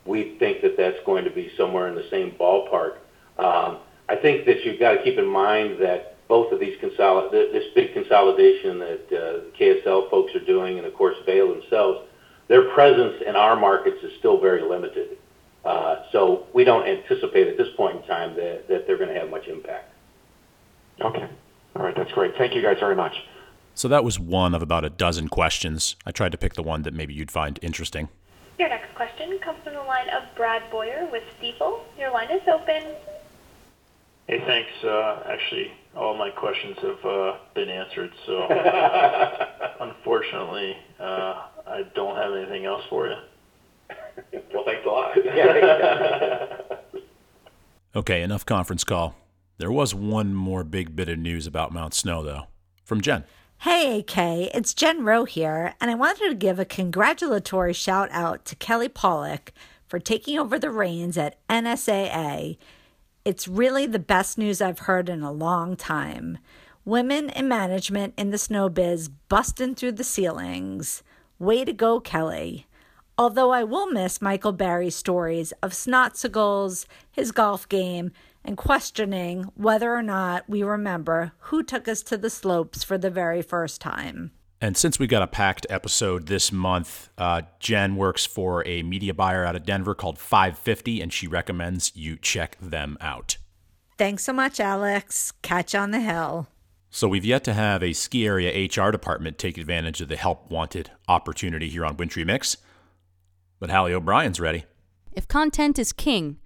we 0.05 0.35
think 0.39 0.61
that 0.61 0.75
that's 0.77 0.97
going 1.05 1.23
to 1.23 1.31
be 1.31 1.51
somewhere 1.57 1.87
in 1.87 1.95
the 1.95 2.05
same 2.09 2.31
ballpark. 2.31 2.97
Um, 3.37 3.79
I 4.09 4.15
think 4.21 4.45
that 4.45 4.63
you've 4.65 4.79
got 4.79 4.93
to 4.93 5.03
keep 5.03 5.17
in 5.17 5.25
mind 5.25 5.81
that 5.81 6.17
both 6.27 6.51
of 6.51 6.59
these 6.59 6.79
this 6.81 7.63
big 7.75 7.93
consolidation 7.93 8.79
that 8.79 9.53
KSL 9.59 10.09
folks 10.09 10.35
are 10.35 10.45
doing, 10.45 10.77
and 10.77 10.85
of 10.85 10.93
course 10.93 11.15
Vail 11.25 11.53
themselves, 11.53 12.07
their 12.47 12.69
presence 12.73 13.21
in 13.25 13.35
our 13.35 13.55
markets 13.55 13.97
is 14.03 14.11
still 14.19 14.39
very 14.39 14.61
limited. 14.61 15.17
So 16.11 16.47
we 16.53 16.63
don't 16.63 16.87
anticipate 16.87 17.47
at 17.47 17.57
this 17.57 17.69
point 17.75 17.97
in 17.97 18.03
time 18.03 18.35
that, 18.35 18.67
that 18.67 18.85
they're 18.85 18.97
going 18.97 19.13
to 19.13 19.19
have 19.19 19.29
much 19.29 19.47
impact. 19.47 19.92
Okay. 21.01 21.27
All 21.75 21.83
right. 21.83 21.95
That's 21.95 22.11
great. 22.11 22.35
Thank 22.37 22.53
you 22.55 22.61
guys 22.61 22.79
very 22.79 22.95
much. 22.95 23.13
So 23.75 23.87
that 23.87 24.03
was 24.03 24.19
one 24.19 24.53
of 24.53 24.61
about 24.61 24.85
a 24.85 24.89
dozen 24.89 25.27
questions. 25.29 25.95
I 26.05 26.11
tried 26.11 26.31
to 26.33 26.37
pick 26.37 26.53
the 26.53 26.63
one 26.63 26.83
that 26.83 26.93
maybe 26.93 27.13
you'd 27.13 27.31
find 27.31 27.57
interesting. 27.61 28.09
Your 28.59 28.69
next 28.69 28.93
question 28.93 29.39
comes 29.39 29.57
from 29.63 29.73
the 29.73 29.81
line 29.81 30.09
of 30.09 30.23
Brad 30.35 30.69
Boyer 30.69 31.07
with 31.11 31.23
Stifel. 31.41 31.79
Your 31.97 32.11
line 32.11 32.29
is 32.29 32.41
open. 32.47 32.83
Hey, 34.27 34.39
thanks. 34.45 34.69
Uh, 34.83 35.23
actually, 35.27 35.71
all 35.95 36.15
my 36.15 36.29
questions 36.29 36.77
have 36.81 37.03
uh, 37.03 37.37
been 37.55 37.67
answered, 37.69 38.11
so 38.27 38.47
unfortunately, 39.81 40.77
uh, 40.99 41.47
I 41.65 41.83
don't 41.95 42.15
have 42.15 42.33
anything 42.33 42.65
else 42.65 42.83
for 42.89 43.07
you. 43.07 43.15
Well, 44.53 44.63
thanks 44.65 44.85
a 44.85 44.89
lot. 44.89 45.17
Okay, 47.95 48.23
enough 48.23 48.43
conference 48.43 48.83
call. 48.83 49.13
There 49.57 49.71
was 49.71 49.93
one 49.93 50.33
more 50.33 50.63
big 50.63 50.95
bit 50.95 51.09
of 51.09 51.19
news 51.19 51.45
about 51.45 51.71
Mount 51.71 51.93
Snow, 51.93 52.23
though, 52.23 52.47
from 52.83 53.01
Jen. 53.01 53.23
Hey, 53.59 53.99
AK, 53.99 54.17
it's 54.53 54.73
Jen 54.73 55.05
Rowe 55.05 55.25
here, 55.25 55.75
and 55.79 55.91
I 55.91 55.95
wanted 55.95 56.27
to 56.29 56.35
give 56.35 56.59
a 56.59 56.65
congratulatory 56.65 57.73
shout 57.73 58.09
out 58.11 58.45
to 58.45 58.55
Kelly 58.55 58.89
Pawlak 58.89 59.49
for 59.87 59.99
taking 59.99 60.39
over 60.39 60.57
the 60.57 60.71
reins 60.71 61.17
at 61.17 61.37
NSAA. 61.47 62.57
It's 63.23 63.47
really 63.47 63.85
the 63.85 63.99
best 63.99 64.37
news 64.37 64.59
I've 64.59 64.79
heard 64.79 65.07
in 65.07 65.21
a 65.21 65.31
long 65.31 65.77
time. 65.77 66.39
Women 66.83 67.29
in 67.29 67.47
management 67.47 68.15
in 68.17 68.31
the 68.31 68.37
snow 68.37 68.69
biz 68.69 69.07
busting 69.07 69.75
through 69.75 69.93
the 69.93 70.03
ceilings. 70.03 71.03
Way 71.39 71.63
to 71.63 71.71
go, 71.71 71.99
Kelly. 71.99 72.65
Although 73.17 73.51
I 73.51 73.63
will 73.63 73.87
miss 73.87 74.21
Michael 74.21 74.51
Berry's 74.51 74.95
stories 74.95 75.53
of 75.61 75.71
snotsicles, 75.71 76.85
his 77.11 77.31
golf 77.31 77.69
game, 77.69 78.11
and 78.45 78.57
questioning 78.57 79.43
whether 79.55 79.93
or 79.93 80.01
not 80.01 80.47
we 80.49 80.63
remember 80.63 81.33
who 81.39 81.63
took 81.63 81.87
us 81.87 82.01
to 82.03 82.17
the 82.17 82.29
slopes 82.29 82.83
for 82.83 82.97
the 82.97 83.09
very 83.09 83.41
first 83.41 83.81
time. 83.81 84.31
And 84.63 84.77
since 84.77 84.97
we 84.97 85.07
got 85.07 85.21
a 85.21 85.27
packed 85.27 85.67
episode 85.69 86.27
this 86.27 86.51
month, 86.51 87.09
uh, 87.17 87.41
Jen 87.59 87.97
works 87.97 88.25
for 88.25 88.65
a 88.65 88.81
media 88.81 89.13
buyer 89.13 89.43
out 89.43 89.57
of 89.57 89.65
Denver 89.65 89.93
called 89.93 90.17
550, 90.17 91.01
and 91.01 91.11
she 91.11 91.27
recommends 91.27 91.91
you 91.95 92.15
check 92.15 92.57
them 92.61 92.97
out. 93.01 93.35
Thanks 93.97 94.23
so 94.23 94.31
much, 94.31 94.61
Alex. 94.61 95.33
Catch 95.41 95.75
on 95.75 95.91
the 95.91 95.99
hill. 95.99 96.47
So 96.89 97.07
we've 97.07 97.25
yet 97.25 97.43
to 97.45 97.53
have 97.53 97.83
a 97.83 97.91
ski 97.91 98.25
area 98.25 98.67
HR 98.67 98.91
department 98.91 99.37
take 99.37 99.57
advantage 99.57 99.99
of 99.99 100.07
the 100.07 100.15
help 100.15 100.49
wanted 100.49 100.91
opportunity 101.07 101.67
here 101.67 101.85
on 101.85 101.97
Wintry 101.97 102.23
Mix. 102.23 102.55
But 103.59 103.69
Hallie 103.69 103.93
O'Brien's 103.93 104.39
ready. 104.39 104.65
If 105.11 105.27
content 105.27 105.77
is 105.77 105.91
king, 105.91 106.39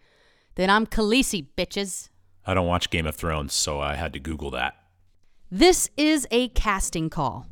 then 0.58 0.70
I'm 0.70 0.86
Khaleesi, 0.86 1.48
bitches. 1.56 2.10
I 2.46 2.54
don't 2.54 2.68
watch 2.68 2.90
Game 2.90 3.06
of 3.08 3.16
Thrones, 3.16 3.54
so 3.54 3.80
I 3.80 3.96
had 3.96 4.12
to 4.14 4.20
Google 4.20 4.52
that. 4.52 4.76
This 5.52 5.90
is 5.96 6.28
a 6.32 6.50
casting 6.50 7.10
call. 7.10 7.48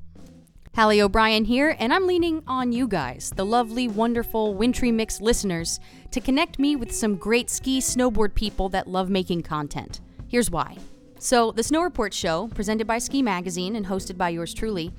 Hallie 0.76 1.02
O'Brien 1.02 1.46
here, 1.46 1.78
and 1.80 1.94
I'm 1.94 2.08
leaning 2.08 2.44
on 2.48 2.74
you 2.74 2.88
guys, 2.88 3.32
the 3.36 3.46
lovely, 3.46 3.88
wonderful 3.88 4.56
Wintry 4.56 4.92
Mix 4.92 5.22
listeners, 5.22 5.80
to 6.12 6.20
connect 6.20 6.60
me 6.60 6.76
with 6.76 6.94
some 6.94 7.16
great 7.16 7.50
ski 7.50 7.80
snowboard 7.80 8.34
people 8.34 8.68
that 8.70 8.88
love 8.88 9.10
making 9.10 9.44
content. 9.44 10.02
Here's 10.28 10.52
why. 10.52 10.76
So, 11.26 11.52
the 11.52 11.64
Snow 11.64 11.82
Report 11.82 12.14
show, 12.14 12.50
presented 12.50 12.86
by 12.86 13.00
Ski 13.00 13.24
Magazine 13.24 13.78
and 13.78 13.88
hosted 13.88 14.16
by 14.16 14.30
yours 14.30 14.54
truly, 14.54 14.94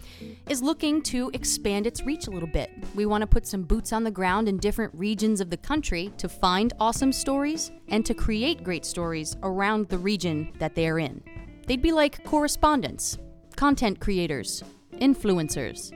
is 0.49 0.61
looking 0.61 1.01
to 1.03 1.31
expand 1.35 1.87
its 1.87 2.03
reach 2.03 2.27
a 2.27 2.33
little 2.33 2.49
bit. 2.49 2.69
We 2.97 3.07
want 3.07 3.23
to 3.23 3.29
put 3.29 3.47
some 3.47 3.63
boots 3.63 3.93
on 3.93 4.03
the 4.03 4.11
ground 4.11 4.49
in 4.49 4.57
different 4.57 4.93
regions 4.93 5.41
of 5.41 5.51
the 5.51 5.57
country 5.57 6.13
to 6.19 6.29
find 6.29 6.73
awesome 6.81 7.13
stories 7.13 7.71
and 7.87 8.05
to 8.05 8.13
create 8.13 8.65
great 8.65 8.85
stories 8.85 9.37
around 9.45 9.89
the 9.89 9.99
region 9.99 10.53
that 10.59 10.75
they 10.75 10.89
are 10.89 10.99
in. 10.99 11.23
They'd 11.69 11.81
be 11.81 11.93
like 11.93 12.25
correspondents, 12.25 13.19
content 13.55 14.01
creators, 14.01 14.65
influencers, 14.95 15.93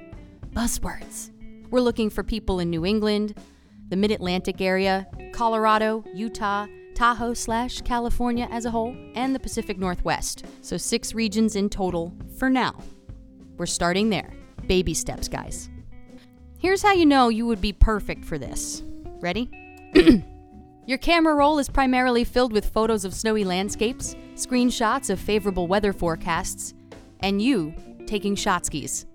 buzzwords. 0.52 1.32
We're 1.70 1.80
looking 1.80 2.08
for 2.08 2.22
people 2.22 2.60
in 2.60 2.70
New 2.70 2.86
England, 2.86 3.36
the 3.88 3.96
Mid 3.96 4.12
Atlantic 4.12 4.60
area, 4.60 5.08
Colorado, 5.32 6.04
Utah, 6.14 6.68
Tahoe 7.00 7.32
slash 7.32 7.80
California 7.80 8.46
as 8.50 8.66
a 8.66 8.70
whole, 8.70 8.94
and 9.14 9.34
the 9.34 9.38
Pacific 9.38 9.78
Northwest. 9.78 10.44
So, 10.60 10.76
six 10.76 11.14
regions 11.14 11.56
in 11.56 11.70
total 11.70 12.14
for 12.36 12.50
now. 12.50 12.78
We're 13.56 13.64
starting 13.64 14.10
there. 14.10 14.34
Baby 14.66 14.92
steps, 14.92 15.26
guys. 15.26 15.70
Here's 16.58 16.82
how 16.82 16.92
you 16.92 17.06
know 17.06 17.30
you 17.30 17.46
would 17.46 17.62
be 17.62 17.72
perfect 17.72 18.26
for 18.26 18.36
this. 18.36 18.82
Ready? 19.18 19.50
Your 20.86 20.98
camera 20.98 21.34
roll 21.34 21.58
is 21.58 21.70
primarily 21.70 22.22
filled 22.22 22.52
with 22.52 22.68
photos 22.68 23.06
of 23.06 23.14
snowy 23.14 23.44
landscapes, 23.44 24.14
screenshots 24.34 25.08
of 25.08 25.18
favorable 25.18 25.68
weather 25.68 25.94
forecasts, 25.94 26.74
and 27.20 27.40
you 27.40 27.72
taking 28.06 28.34
shot 28.34 28.66
skis. 28.66 29.06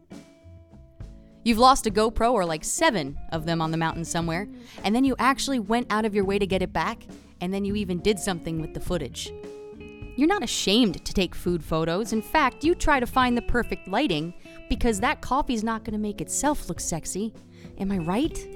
You've 1.44 1.60
lost 1.60 1.86
a 1.86 1.92
GoPro 1.92 2.32
or 2.32 2.46
like 2.46 2.64
seven 2.64 3.16
of 3.32 3.46
them 3.46 3.62
on 3.62 3.70
the 3.70 3.78
mountain 3.78 4.06
somewhere, 4.06 4.48
and 4.84 4.96
then 4.96 5.04
you 5.04 5.16
actually 5.20 5.60
went 5.60 5.86
out 5.92 6.04
of 6.04 6.16
your 6.16 6.26
way 6.26 6.40
to 6.40 6.48
get 6.48 6.64
it 6.64 6.74
back, 6.74 7.04
and 7.42 7.54
then 7.54 7.66
you 7.66 7.76
even 7.76 8.00
did 8.00 8.20
something 8.20 8.62
with 8.62 8.74
the 8.74 8.80
footage. 8.80 9.32
You're 10.18 10.28
not 10.28 10.44
ashamed 10.44 11.06
to 11.06 11.14
take 11.14 11.36
food 11.36 11.64
photos. 11.64 12.14
In 12.14 12.22
fact, 12.22 12.64
you 12.64 12.74
try 12.74 13.00
to 13.00 13.06
find 13.06 13.38
the 13.38 13.42
perfect 13.42 13.88
lighting 13.88 14.34
because 14.70 15.00
that 15.02 15.22
coffee's 15.22 15.64
not 15.64 15.84
going 15.84 15.94
to 15.94 16.00
make 16.00 16.22
itself 16.22 16.70
look 16.70 16.80
sexy. 16.80 17.34
Am 17.78 17.92
I 17.92 17.98
right? 17.98 18.48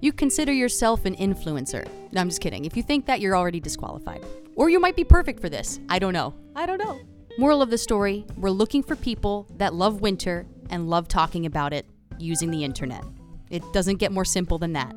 You 0.00 0.12
consider 0.12 0.52
yourself 0.52 1.04
an 1.04 1.14
influencer. 1.14 1.86
No, 2.10 2.20
I'm 2.20 2.28
just 2.28 2.40
kidding. 2.40 2.64
If 2.64 2.76
you 2.76 2.82
think 2.82 3.06
that, 3.06 3.20
you're 3.20 3.36
already 3.36 3.60
disqualified. 3.60 4.24
Or 4.56 4.68
you 4.68 4.80
might 4.80 4.96
be 4.96 5.04
perfect 5.04 5.38
for 5.40 5.48
this. 5.48 5.78
I 5.88 6.00
don't 6.00 6.12
know. 6.12 6.34
I 6.56 6.66
don't 6.66 6.78
know. 6.78 6.98
Moral 7.38 7.62
of 7.62 7.70
the 7.70 7.78
story 7.78 8.26
we're 8.36 8.50
looking 8.50 8.82
for 8.82 8.96
people 8.96 9.46
that 9.56 9.74
love 9.74 10.00
winter 10.00 10.46
and 10.70 10.90
love 10.90 11.06
talking 11.06 11.46
about 11.46 11.72
it 11.72 11.86
using 12.18 12.50
the 12.50 12.64
internet. 12.64 13.04
It 13.50 13.62
doesn't 13.72 13.96
get 13.96 14.10
more 14.10 14.24
simple 14.24 14.58
than 14.58 14.72
that. 14.72 14.94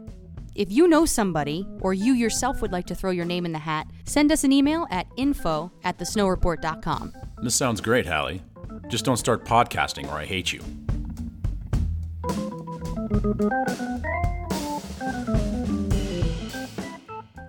If 0.56 0.72
you 0.72 0.88
know 0.88 1.06
somebody, 1.06 1.68
or 1.82 1.94
you 1.94 2.14
yourself 2.14 2.62
would 2.62 2.72
like 2.72 2.86
to 2.88 2.96
throw 2.96 3.12
your 3.12 3.26
name 3.26 3.46
in 3.46 3.52
the 3.52 3.60
hat, 3.60 3.88
send 4.06 4.32
us 4.32 4.46
an 4.46 4.54
email 4.54 4.88
at 4.90 5.06
info 5.18 5.70
at 5.84 5.98
thesnowreport.com. 5.98 7.14
This 7.44 7.56
sounds 7.56 7.82
great, 7.82 8.06
Hallie. 8.06 8.42
Just 8.88 9.04
don't 9.04 9.18
start 9.18 9.44
podcasting 9.44 10.10
or 10.10 10.16
I 10.16 10.24
hate 10.24 10.54
you. 10.54 10.62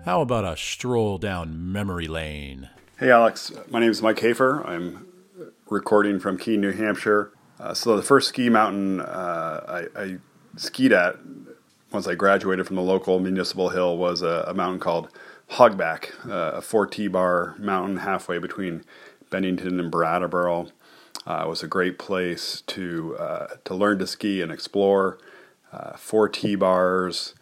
How 0.03 0.21
about 0.21 0.43
a 0.43 0.57
stroll 0.57 1.17
down 1.17 1.71
memory 1.71 2.07
lane? 2.07 2.69
Hey, 2.99 3.09
Alex. 3.09 3.53
My 3.69 3.79
name 3.79 3.91
is 3.91 4.01
Mike 4.01 4.19
Hafer. 4.19 4.61
I'm 4.67 5.07
recording 5.69 6.19
from 6.19 6.37
Keene, 6.37 6.59
New 6.59 6.71
Hampshire. 6.71 7.31
Uh, 7.57 7.73
so, 7.73 7.95
the 7.95 8.03
first 8.03 8.29
ski 8.29 8.49
mountain 8.49 8.99
uh, 8.99 9.85
I, 9.95 10.01
I, 10.01 10.17
skied 10.57 10.91
at 10.91 11.15
once 11.91 12.07
I 12.07 12.15
graduated 12.15 12.67
from 12.67 12.75
the 12.75 12.81
local 12.81 13.19
municipal 13.19 13.69
hill 13.69 13.97
was 13.97 14.21
a, 14.21 14.45
a 14.47 14.53
mountain 14.53 14.79
called 14.79 15.09
Hogback, 15.51 16.29
uh, 16.29 16.57
a 16.57 16.61
4 16.61 16.87
T 16.87 17.07
bar 17.07 17.55
mountain 17.57 17.97
halfway 17.97 18.37
between 18.37 18.83
Bennington 19.29 19.79
and 19.79 19.91
Brattleboro. 19.91 20.67
Uh, 21.25 21.43
it 21.45 21.49
was 21.49 21.63
a 21.63 21.67
great 21.67 21.97
place 21.97 22.61
to, 22.67 23.17
uh, 23.17 23.47
to 23.65 23.73
learn 23.73 23.99
to 23.99 24.07
ski 24.07 24.41
and 24.41 24.51
explore. 24.51 25.17
Uh, 25.71 25.95
four 25.97 26.29
T 26.29 26.55
bars, 26.55 27.33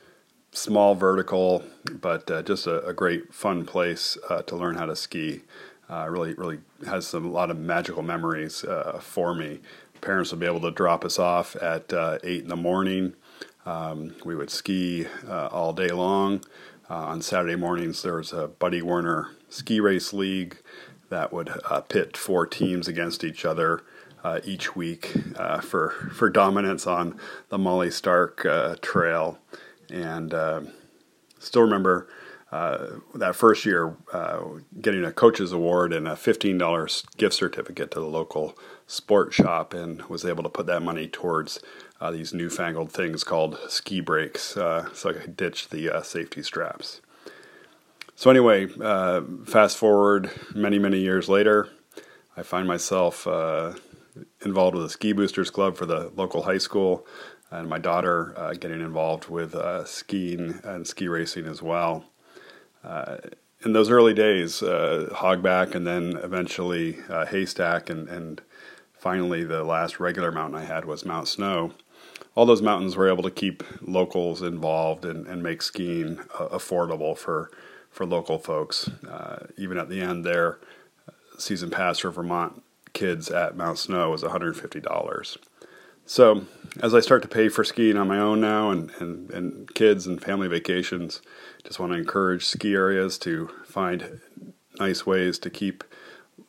small 0.52 0.96
vertical, 0.96 1.64
but 1.92 2.30
uh, 2.32 2.42
just 2.42 2.66
a, 2.66 2.84
a, 2.86 2.94
great 2.94 3.32
fun 3.34 3.66
place 3.66 4.18
uh, 4.30 4.42
to 4.42 4.56
learn 4.56 4.75
how 4.75 4.86
to 4.86 4.96
ski. 4.96 5.42
Really, 5.88 6.34
really 6.34 6.60
has 6.88 7.06
some, 7.06 7.25
a 7.25 7.30
lot 7.30 7.52
of 7.52 7.60
magical 7.60 8.02
memories 8.02 8.66
for 9.02 9.36
me. 9.36 9.60
Parents 10.02 10.32
would 10.32 10.40
be 10.40 10.48
able 10.48 10.62
to 10.62 10.72
drop 10.72 11.06
us 11.06 11.20
off 11.20 11.56
at 11.58 11.94
eight 12.24 12.42
in 12.42 12.50
the 12.50 12.56
morning. 12.56 13.14
Um, 13.65 14.15
we 14.24 14.36
would 14.36 14.50
ski 14.50 15.07
uh, 15.27 15.48
all 15.48 15.74
day 15.74 15.89
long. 15.89 16.43
on 16.89 17.22
Saturday 17.22 17.55
mornings, 17.55 18.03
there 18.03 18.17
was 18.17 18.31
a 18.31 18.48
Buddy 18.48 18.81
Werner 18.81 19.31
ski 19.50 19.79
race 19.79 20.13
league 20.13 20.57
that 21.10 21.34
would 21.34 21.50
pit 21.89 22.15
four 22.15 22.45
teams 22.45 22.88
against 22.88 23.24
each 23.24 23.45
other. 23.45 23.84
Uh, 24.24 24.39
each 24.43 24.75
week 24.75 25.13
uh, 25.36 25.60
for 25.62 25.91
for 26.12 26.31
dominance 26.31 26.88
on 26.88 27.15
the 27.50 27.60
Molly 27.60 27.91
Stark 27.91 28.43
uh, 28.43 28.75
Trail 28.81 29.38
and 29.89 30.34
uh, 30.34 30.62
still 31.39 31.62
remember 31.62 32.07
uh, 32.51 32.88
that 33.13 33.36
first 33.36 33.65
year 33.65 33.95
uh, 34.13 34.39
getting 34.79 35.03
a 35.03 35.12
coach's 35.12 35.51
award 35.51 35.91
and 35.91 36.07
a 36.07 36.13
$15 36.13 37.17
gift 37.17 37.36
certificate 37.36 37.91
to 37.91 38.00
the 38.00 38.05
local 38.05 38.57
sport 38.88 39.34
shop 39.34 39.74
and 39.74 40.01
was 40.04 40.25
able 40.25 40.44
to 40.44 40.50
put 40.50 40.65
that 40.68 40.82
money 40.82 41.08
towards 41.08 41.60
uh, 42.01 42.12
these 42.12 42.34
newfangled 42.34 42.92
things 42.92 43.24
called 43.24 43.58
ski 43.68 44.00
brakes 44.00 44.58
uh, 44.58 44.88
so 44.94 45.10
I 45.10 45.13
could 45.13 45.38
ditch 45.38 45.70
the 45.70 45.89
uh, 45.89 46.01
safety 46.01 46.44
straps. 46.44 47.01
So, 48.15 48.30
anyway, 48.30 48.68
fast 49.46 49.77
forward 49.77 50.32
many, 50.54 50.80
many 50.80 51.00
years 51.00 51.27
later, 51.27 51.68
I 52.38 52.44
find 52.44 52.65
myself 52.65 53.27
involved 54.46 54.75
with 54.75 54.86
the 54.86 54.89
Ski 54.89 55.12
Boosters 55.12 55.50
Club 55.50 55.75
for 55.75 55.86
the 55.86 56.12
local 56.15 56.44
high 56.44 56.60
school 56.60 57.06
and 57.51 57.70
my 57.70 57.80
daughter 57.80 58.34
uh, 58.38 58.54
getting 58.54 58.82
involved 58.82 59.30
with 59.30 59.56
uh, 59.56 59.86
skiing 59.86 60.60
and 60.63 60.88
ski 60.88 61.08
racing 61.08 61.46
as 61.46 61.62
well. 61.62 62.06
Uh, 62.84 63.18
in 63.63 63.74
those 63.74 63.89
early 63.89 64.13
days, 64.13 64.62
uh, 64.62 65.10
Hogback 65.12 65.74
and 65.75 65.88
then 65.88 66.18
eventually 66.24 66.98
uh, 67.10 67.25
Haystack 67.25 67.89
and, 67.89 68.08
and 68.10 68.42
finally 69.06 69.44
the 69.44 69.64
last 69.64 70.00
regular 70.00 70.32
mountain 70.32 70.60
I 70.60 70.66
had 70.66 70.84
was 70.84 71.06
Mount 71.06 71.28
Snow. 71.28 71.74
All 72.34 72.48
those 72.48 72.64
mountains 72.64 72.96
were 72.96 73.08
able 73.08 73.22
to 73.22 73.30
keep 73.30 73.62
locals 73.80 74.42
involved 74.42 75.06
and, 75.06 75.28
and 75.28 75.44
make 75.44 75.62
skiing 75.62 76.22
uh, 76.40 76.48
affordable 76.48 77.16
for, 77.16 77.52
for 77.92 78.04
local 78.04 78.40
folks. 78.40 78.90
even 79.60 79.78
at 79.78 79.90
the 79.90 80.02
end 80.02 80.26
there, 80.26 80.58
season 81.38 81.70
pass 81.70 82.00
for 82.00 82.10
Vermont 82.10 82.64
kids 82.94 83.30
at 83.30 83.56
Mount 83.56 83.78
Snow 83.78 84.10
was 84.10 84.24
$150. 84.24 85.38
So, 86.08 86.48
as 86.82 86.96
I 86.96 87.00
start 87.00 87.22
to 87.22 87.28
pay 87.28 87.48
for 87.48 87.64
skiing 87.64 87.98
on 87.98 88.08
my 88.08 88.18
own 88.18 88.42
now 88.42 88.72
and, 88.72 88.90
and, 88.98 89.30
and 89.30 89.72
kids 89.76 90.08
and 90.08 90.20
family 90.20 90.48
vacations, 90.48 91.22
just 91.64 91.80
want 91.80 91.92
to 91.92 92.00
encourage 92.00 92.44
ski 92.44 92.74
areas 92.74 93.20
to 93.20 93.52
find 93.66 94.20
nice 94.80 95.06
ways 95.06 95.38
to 95.40 95.52
keep 95.52 95.84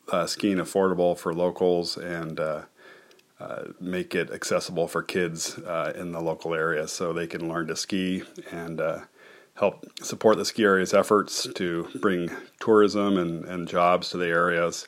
uh, 0.09 0.25
skiing 0.25 0.57
affordable 0.57 1.17
for 1.17 1.33
locals 1.33 1.97
and 1.97 2.39
uh, 2.39 2.61
uh, 3.39 3.65
make 3.79 4.15
it 4.15 4.31
accessible 4.31 4.87
for 4.87 5.03
kids 5.03 5.57
uh, 5.59 5.93
in 5.95 6.11
the 6.11 6.21
local 6.21 6.53
area 6.53 6.87
so 6.87 7.13
they 7.13 7.27
can 7.27 7.47
learn 7.47 7.67
to 7.67 7.75
ski 7.75 8.23
and 8.51 8.81
uh, 8.81 8.99
help 9.55 9.85
support 10.01 10.37
the 10.37 10.45
ski 10.45 10.63
area's 10.63 10.93
efforts 10.93 11.47
to 11.55 11.87
bring 12.01 12.29
tourism 12.59 13.17
and, 13.17 13.45
and 13.45 13.67
jobs 13.67 14.09
to 14.09 14.17
the 14.17 14.27
areas. 14.27 14.87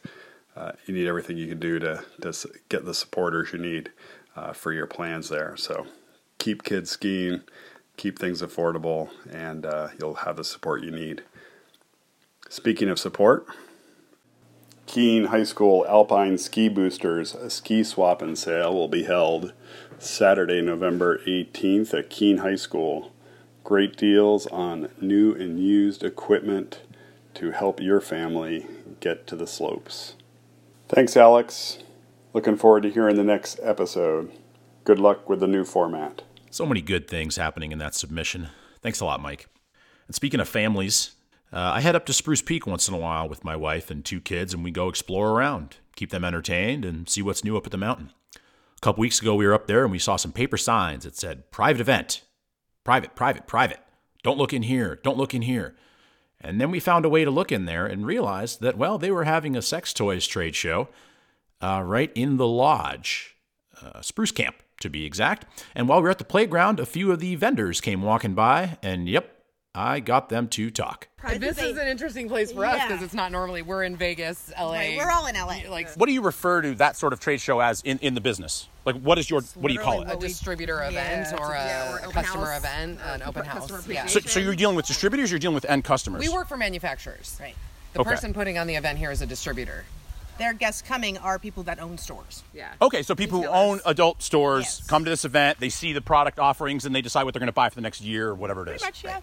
Uh, 0.55 0.71
you 0.85 0.93
need 0.93 1.07
everything 1.07 1.37
you 1.37 1.47
can 1.47 1.59
do 1.59 1.79
to, 1.79 2.03
to 2.21 2.33
get 2.69 2.85
the 2.85 2.93
supporters 2.93 3.53
you 3.53 3.59
need 3.59 3.91
for 4.53 4.71
your 4.71 4.87
plans 4.87 5.27
there. 5.27 5.57
So 5.57 5.85
keep 6.37 6.63
kids 6.63 6.89
skiing, 6.91 7.41
keep 7.97 8.17
things 8.17 8.41
affordable, 8.41 9.09
and 9.29 9.67
you'll 9.99 10.13
have 10.13 10.37
the 10.37 10.45
support 10.45 10.81
you 10.81 10.91
need. 10.91 11.23
Speaking 12.47 12.87
of 12.87 12.97
support, 12.97 13.45
Keene 14.89 15.25
High 15.25 15.43
School 15.43 15.85
Alpine 15.87 16.39
Ski 16.39 16.67
Boosters 16.67 17.35
ski 17.53 17.83
swap 17.83 18.23
and 18.23 18.35
sale 18.35 18.73
will 18.73 18.87
be 18.87 19.03
held 19.03 19.53
Saturday, 19.99 20.63
November 20.63 21.19
18th 21.27 21.93
at 21.93 22.09
Keene 22.09 22.37
High 22.37 22.55
School. 22.55 23.11
Great 23.63 23.95
deals 23.95 24.47
on 24.47 24.89
new 24.99 25.31
and 25.35 25.59
used 25.59 26.03
equipment 26.03 26.81
to 27.35 27.51
help 27.51 27.79
your 27.79 28.01
family 28.01 28.65
get 28.99 29.27
to 29.27 29.35
the 29.35 29.45
slopes. 29.45 30.15
Thanks, 30.87 31.15
Alex. 31.15 31.77
Looking 32.33 32.57
forward 32.57 32.81
to 32.81 32.89
hearing 32.89 33.15
the 33.15 33.23
next 33.23 33.59
episode. 33.61 34.31
Good 34.85 34.97
luck 34.97 35.29
with 35.29 35.39
the 35.39 35.47
new 35.47 35.65
format. 35.65 36.23
So 36.49 36.65
many 36.65 36.81
good 36.81 37.07
things 37.07 37.35
happening 37.35 37.71
in 37.71 37.77
that 37.77 37.93
submission. 37.93 38.47
Thanks 38.81 39.01
a 39.01 39.05
lot, 39.05 39.21
Mike. 39.21 39.49
And 40.07 40.15
speaking 40.15 40.39
of 40.39 40.49
families, 40.49 41.11
uh, 41.51 41.71
I 41.75 41.81
head 41.81 41.95
up 41.95 42.05
to 42.05 42.13
Spruce 42.13 42.41
Peak 42.41 42.67
once 42.67 42.87
in 42.87 42.93
a 42.93 42.97
while 42.97 43.27
with 43.27 43.43
my 43.43 43.55
wife 43.55 43.89
and 43.89 44.05
two 44.05 44.21
kids, 44.21 44.53
and 44.53 44.63
we 44.63 44.71
go 44.71 44.87
explore 44.87 45.31
around, 45.31 45.77
keep 45.95 46.11
them 46.11 46.23
entertained, 46.23 46.85
and 46.85 47.09
see 47.09 47.21
what's 47.21 47.43
new 47.43 47.57
up 47.57 47.65
at 47.65 47.71
the 47.71 47.77
mountain. 47.77 48.11
A 48.35 48.79
couple 48.81 49.01
weeks 49.01 49.21
ago, 49.21 49.35
we 49.35 49.45
were 49.45 49.53
up 49.53 49.67
there 49.67 49.83
and 49.83 49.91
we 49.91 49.99
saw 49.99 50.15
some 50.15 50.31
paper 50.31 50.57
signs 50.57 51.03
that 51.03 51.15
said 51.15 51.51
private 51.51 51.81
event. 51.81 52.21
Private, 52.83 53.15
private, 53.15 53.45
private. 53.45 53.79
Don't 54.23 54.37
look 54.37 54.53
in 54.53 54.63
here. 54.63 54.99
Don't 55.03 55.17
look 55.17 55.33
in 55.33 55.41
here. 55.41 55.75
And 56.39 56.61
then 56.61 56.71
we 56.71 56.79
found 56.79 57.03
a 57.03 57.09
way 57.09 57.25
to 57.25 57.31
look 57.31 57.51
in 57.51 57.65
there 57.65 57.85
and 57.85 58.05
realized 58.05 58.61
that, 58.61 58.77
well, 58.77 58.97
they 58.97 59.11
were 59.11 59.25
having 59.25 59.57
a 59.57 59.61
sex 59.61 59.91
toys 59.93 60.25
trade 60.25 60.55
show 60.55 60.87
uh, 61.61 61.81
right 61.85 62.11
in 62.15 62.37
the 62.37 62.47
lodge, 62.47 63.35
uh, 63.81 64.01
Spruce 64.01 64.31
Camp 64.31 64.55
to 64.79 64.89
be 64.89 65.05
exact. 65.05 65.45
And 65.75 65.89
while 65.89 65.99
we 65.99 66.03
were 66.03 66.11
at 66.11 66.17
the 66.17 66.23
playground, 66.23 66.79
a 66.79 66.85
few 66.85 67.11
of 67.11 67.19
the 67.19 67.35
vendors 67.35 67.81
came 67.81 68.01
walking 68.01 68.33
by, 68.33 68.77
and 68.81 69.09
yep, 69.09 69.38
I 69.75 69.99
got 69.99 70.29
them 70.29 70.47
to 70.49 70.71
talk. 70.71 71.07
This 71.37 71.59
is 71.61 71.77
an 71.77 71.87
interesting 71.87 72.27
place 72.27 72.51
for 72.51 72.65
us 72.65 72.81
because 72.87 73.03
it's 73.03 73.13
not 73.13 73.31
normally 73.31 73.61
we're 73.61 73.83
in 73.83 73.95
Vegas, 73.95 74.51
LA. 74.59 74.71
Right, 74.71 74.97
we're 74.97 75.11
all 75.11 75.27
in 75.27 75.35
LA. 75.35 75.69
Like 75.69 75.89
What 75.93 76.07
do 76.07 76.11
you 76.13 76.21
refer 76.21 76.63
to 76.63 76.73
that 76.75 76.95
sort 76.97 77.13
of 77.13 77.19
trade 77.19 77.39
show 77.39 77.59
as 77.59 77.81
in, 77.83 77.99
in 77.99 78.15
the 78.15 78.21
business? 78.21 78.67
Like, 78.83 78.95
what 78.95 79.19
is 79.19 79.29
your 79.29 79.41
what 79.41 79.67
do 79.67 79.73
you 79.75 79.79
call 79.79 80.01
it? 80.01 80.09
a 80.09 80.13
it? 80.13 80.19
distributor 80.21 80.81
event 80.83 81.27
Yeah, 81.31 81.37
or 81.37 81.51
a 81.53 81.65
yeah, 81.65 82.07
or 82.07 82.11
customer 82.11 82.47
house. 82.47 82.59
event, 82.59 82.99
uh, 83.05 83.09
an 83.13 83.21
open 83.21 83.45
house. 83.45 83.87
Yeah. 83.87 84.07
So, 84.07 84.21
so 84.21 84.39
you're 84.39 84.55
dealing 84.55 84.75
with 84.75 84.87
distributors, 84.87 85.29
you're 85.29 85.39
dealing 85.39 85.53
with 85.55 85.65
end 85.65 85.83
customers. 85.83 86.19
We 86.19 86.29
work 86.29 86.47
for 86.47 86.57
manufacturers. 86.57 87.37
Right. 87.39 87.55
The 87.93 87.99
Okay. 88.01 88.09
person 88.09 88.33
putting 88.33 88.57
on 88.57 88.65
the 88.65 88.75
event 88.75 88.97
here 88.97 89.11
is 89.11 89.21
a 89.21 89.27
distributor. 89.27 89.85
Their 90.39 90.53
guests 90.53 90.81
coming 90.81 91.17
are 91.19 91.37
people 91.37 91.63
that 91.63 91.79
own 91.79 91.97
stores. 91.99 92.43
Yeah. 92.55 92.69
Okay, 92.81 93.03
so 93.03 93.13
people 93.13 93.41
who 93.41 93.47
own 93.47 93.81
adult 93.85 94.23
stores 94.23 94.81
come 94.87 95.03
to 95.03 95.09
this 95.09 95.25
event, 95.25 95.59
they 95.59 95.69
see 95.69 95.91
the 95.93 96.01
product 96.01 96.39
offerings, 96.39 96.85
and 96.85 96.95
they 96.95 97.01
decide 97.01 97.25
what 97.25 97.33
they're 97.33 97.39
going 97.39 97.47
to 97.47 97.53
buy 97.53 97.69
for 97.69 97.75
the 97.75 97.81
next 97.81 98.01
year 98.01 98.29
or 98.29 98.35
whatever 98.35 98.63
it 98.65 98.69
is. 98.75 98.81
Pretty 98.81 98.85
much, 98.85 99.03
yeah. 99.03 99.19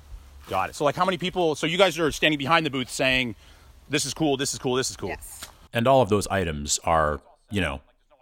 Got 0.48 0.70
it. 0.70 0.76
So, 0.76 0.84
like, 0.84 0.96
how 0.96 1.04
many 1.04 1.18
people? 1.18 1.54
So, 1.54 1.66
you 1.66 1.78
guys 1.78 1.98
are 1.98 2.10
standing 2.12 2.38
behind 2.38 2.64
the 2.66 2.70
booth 2.70 2.90
saying, 2.90 3.34
"This 3.88 4.04
is 4.04 4.14
cool. 4.14 4.36
This 4.36 4.52
is 4.52 4.58
cool. 4.58 4.74
This 4.74 4.90
is 4.90 4.96
cool." 4.96 5.08
Yes. 5.10 5.48
And 5.72 5.86
all 5.86 6.00
of 6.02 6.08
those 6.08 6.26
items 6.28 6.78
are, 6.84 7.20
you 7.50 7.60
know, 7.60 7.80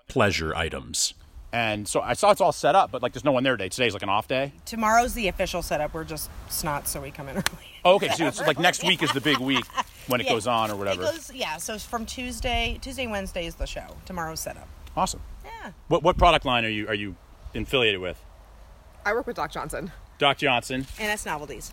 pleasure 0.09 0.55
items. 0.55 1.15
And 1.53 1.87
so 1.87 2.01
I 2.01 2.15
saw 2.15 2.33
it's 2.33 2.41
all 2.41 2.51
set 2.51 2.75
up, 2.75 2.91
but 2.91 3.01
like, 3.01 3.13
there's 3.13 3.25
no 3.25 3.31
one 3.31 3.45
there 3.45 3.57
today. 3.57 3.69
Today's 3.69 3.93
like 3.93 4.03
an 4.03 4.09
off 4.09 4.27
day. 4.27 4.53
Tomorrow's 4.65 5.15
the 5.15 5.29
official 5.29 5.63
setup. 5.63 5.95
We're 5.95 6.03
just 6.03 6.29
snot, 6.49 6.89
so 6.89 7.01
we 7.01 7.13
come 7.13 7.29
in 7.29 7.37
early. 7.37 7.45
Oh, 7.85 7.95
okay, 7.95 8.09
so 8.09 8.27
it's 8.27 8.41
like 8.41 8.59
next 8.59 8.83
week 8.83 9.05
is 9.05 9.13
the 9.13 9.21
big 9.21 9.39
week 9.39 9.65
when 10.09 10.21
it 10.21 10.25
Yeah. 10.27 10.33
goes 10.33 10.49
on 10.49 10.73
or 10.73 10.77
whatever. 10.77 11.03
It 11.03 11.13
goes, 11.13 11.31
yeah, 11.33 11.59
so 11.59 11.79
from 11.79 12.07
Tuesday, 12.07 12.77
Tuesday, 12.83 13.07
Wednesday 13.07 13.47
is 13.47 13.55
the 13.55 13.67
show. 13.69 13.87
Tomorrow's 14.05 14.41
setup. 14.41 14.67
Awesome. 14.97 15.21
Yeah. 15.45 15.71
What 15.87 16.03
what 16.03 16.17
product 16.17 16.45
line 16.45 16.65
are 16.65 16.69
you 16.69 16.89
are 16.89 16.95
you 16.95 17.15
affiliated 17.55 18.01
with? 18.01 18.21
I 19.07 19.13
work 19.13 19.27
with 19.29 19.37
Doc 19.37 19.53
Johnson. 19.53 19.93
Doc 20.19 20.39
Johnson, 20.39 20.87
NS 21.01 21.25
Novelties. 21.25 21.73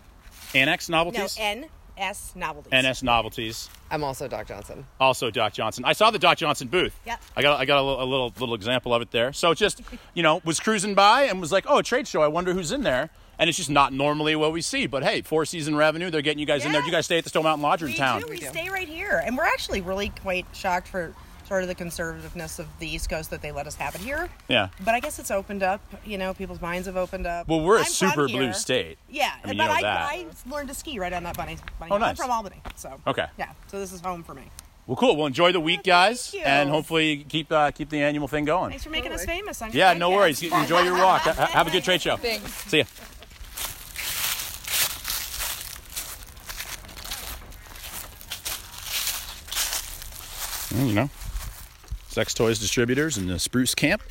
Annex 0.54 0.88
Novelties, 0.88 1.38
No, 1.38 1.64
NS 1.98 2.32
Novelties. 2.34 2.72
NS 2.72 3.02
Novelties. 3.02 3.70
I'm 3.90 4.02
also 4.04 4.26
Doc 4.28 4.46
Johnson. 4.46 4.86
Also, 4.98 5.30
Doc 5.30 5.52
Johnson. 5.52 5.84
I 5.84 5.92
saw 5.92 6.10
the 6.10 6.18
Doc 6.18 6.38
Johnson 6.38 6.68
booth. 6.68 6.98
Yeah. 7.06 7.16
I 7.36 7.42
got 7.42 7.60
I 7.60 7.64
got 7.64 7.78
a 7.78 7.82
little, 7.82 8.02
a 8.02 8.08
little 8.08 8.32
little 8.40 8.54
example 8.54 8.94
of 8.94 9.02
it 9.02 9.10
there. 9.10 9.32
So 9.32 9.54
just 9.54 9.82
you 10.14 10.22
know 10.22 10.40
was 10.44 10.60
cruising 10.60 10.94
by 10.94 11.24
and 11.24 11.40
was 11.40 11.52
like, 11.52 11.64
oh, 11.68 11.78
a 11.78 11.82
trade 11.82 12.08
show. 12.08 12.22
I 12.22 12.28
wonder 12.28 12.52
who's 12.52 12.72
in 12.72 12.82
there. 12.82 13.10
And 13.38 13.48
it's 13.48 13.56
just 13.56 13.70
not 13.70 13.92
normally 13.92 14.36
what 14.36 14.52
we 14.52 14.60
see. 14.62 14.86
But 14.86 15.02
hey, 15.02 15.22
four 15.22 15.44
season 15.46 15.74
revenue. 15.74 16.10
They're 16.10 16.22
getting 16.22 16.38
you 16.38 16.46
guys 16.46 16.64
in 16.64 16.70
there. 16.72 16.80
Do 16.82 16.86
you 16.86 16.92
guys 16.92 17.06
stay 17.06 17.18
at 17.18 17.24
the 17.24 17.30
Stowe 17.30 17.42
Mountain 17.42 17.62
Lodge 17.62 17.82
or 17.82 17.86
in 17.86 17.92
We 17.92 17.98
town? 17.98 18.20
do. 18.20 18.26
We 18.28 18.36
stay 18.40 18.68
right 18.68 18.86
here, 18.88 19.20
and 19.24 19.36
we're 19.36 19.44
actually 19.46 19.80
really 19.80 20.10
quite 20.10 20.46
shocked 20.52 20.86
for 20.88 21.14
sort 21.52 21.62
of 21.62 21.68
the 21.68 21.74
conservativeness 21.74 22.58
of 22.58 22.66
the 22.78 22.88
East 22.88 23.10
Coast 23.10 23.28
that 23.28 23.42
they 23.42 23.52
let 23.52 23.66
us 23.66 23.74
have 23.74 23.94
it 23.94 24.00
here. 24.00 24.30
Yeah. 24.48 24.70
But 24.82 24.94
I 24.94 25.00
guess 25.00 25.18
it's 25.18 25.30
opened 25.30 25.62
up. 25.62 25.82
You 26.02 26.16
know, 26.16 26.32
people's 26.32 26.62
minds 26.62 26.86
have 26.86 26.96
opened 26.96 27.26
up. 27.26 27.46
Well, 27.46 27.60
we're 27.60 27.76
a 27.76 27.80
I'm 27.80 27.84
from 27.84 27.92
super 27.92 28.26
blue 28.26 28.40
here. 28.40 28.52
state. 28.54 28.96
Yeah, 29.10 29.32
I 29.44 29.48
mean, 29.48 29.58
but 29.58 29.64
you 29.64 29.68
know 29.68 29.74
I, 29.74 29.82
that. 29.82 30.00
I 30.00 30.26
learned 30.50 30.68
to 30.68 30.74
ski 30.74 30.98
right 30.98 31.12
on 31.12 31.24
that 31.24 31.36
bunny. 31.36 31.58
bunny 31.78 31.92
Oh, 31.92 31.96
I'm 31.96 32.16
from 32.16 32.30
Albany, 32.30 32.62
so 32.74 32.98
Okay. 33.06 33.26
Yeah, 33.38 33.50
so 33.66 33.78
this 33.78 33.92
is 33.92 34.00
home 34.00 34.22
for 34.22 34.32
me. 34.32 34.44
Well, 34.86 34.96
cool. 34.96 35.14
Well, 35.14 35.26
enjoy 35.26 35.52
the 35.52 35.60
week, 35.60 35.82
guys, 35.82 36.32
you. 36.32 36.40
and 36.40 36.70
hopefully 36.70 37.26
keep 37.28 37.52
uh, 37.52 37.70
keep 37.70 37.90
the 37.90 38.00
annual 38.00 38.28
thing 38.28 38.46
going. 38.46 38.70
Thanks 38.70 38.84
for 38.84 38.90
making 38.90 39.12
us 39.12 39.26
famous. 39.26 39.60
On 39.60 39.70
your 39.72 39.76
Yeah, 39.76 39.92
no 39.92 40.08
worries. 40.08 40.42
Enjoy 40.42 40.80
your 40.80 40.96
walk. 40.96 41.20
Have 41.20 41.66
a 41.66 41.70
good 41.70 41.84
trade 41.84 42.00
show. 42.00 42.16
Thanks. 42.16 42.50
See 42.64 42.78
ya. 42.78 42.84
Well, 50.74 50.86
you 50.86 50.94
know, 50.94 51.10
sex 52.12 52.34
toys 52.34 52.58
distributors 52.58 53.16
in 53.16 53.26
the 53.26 53.38
Spruce 53.38 53.74
Camp 53.74 54.02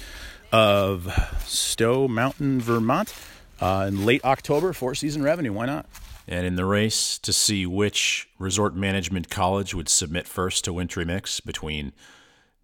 of 0.51 1.07
Stowe 1.45 2.07
Mountain, 2.07 2.59
Vermont, 2.59 3.13
uh, 3.59 3.85
in 3.87 4.05
late 4.05 4.25
October, 4.25 4.73
four 4.73 4.95
season 4.95 5.21
revenue. 5.21 5.53
Why 5.53 5.67
not? 5.67 5.85
And 6.27 6.43
in 6.43 6.55
the 6.55 6.65
race 6.65 7.19
to 7.19 7.31
see 7.31 7.67
which 7.67 8.27
resort 8.39 8.75
management 8.75 9.29
college 9.29 9.75
would 9.75 9.87
submit 9.87 10.27
first 10.27 10.65
to 10.65 10.73
Wintry 10.73 11.05
Mix 11.05 11.39
between 11.41 11.93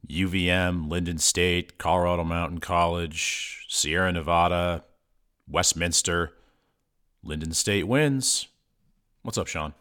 UVM, 0.10 0.89
Lyndon 0.89 1.19
State, 1.19 1.78
Colorado 1.78 2.23
Mountain 2.23 2.60
College, 2.60 3.67
Sierra 3.69 4.12
Nevada, 4.12 4.86
Westminster, 5.47 6.34
Lyndon 7.23 7.54
State 7.54 7.88
wins. 7.88 8.47
What's 9.21 9.38
up, 9.38 9.47
Sean? 9.47 9.76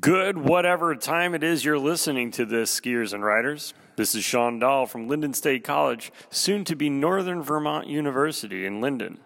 Good, 0.00 0.38
whatever 0.38 0.94
time 0.94 1.34
it 1.34 1.42
is 1.42 1.64
you're 1.64 1.80
listening 1.80 2.30
to 2.32 2.44
this, 2.44 2.78
skiers 2.78 3.12
and 3.12 3.24
riders. 3.24 3.74
This 3.94 4.14
is 4.14 4.24
Sean 4.24 4.58
Dahl 4.58 4.86
from 4.86 5.06
Lyndon 5.06 5.34
State 5.34 5.64
College, 5.64 6.12
soon 6.30 6.64
to 6.64 6.74
be 6.74 6.88
Northern 6.88 7.42
Vermont 7.42 7.88
University 7.88 8.64
in 8.64 8.80
Lyndon. 8.80 9.18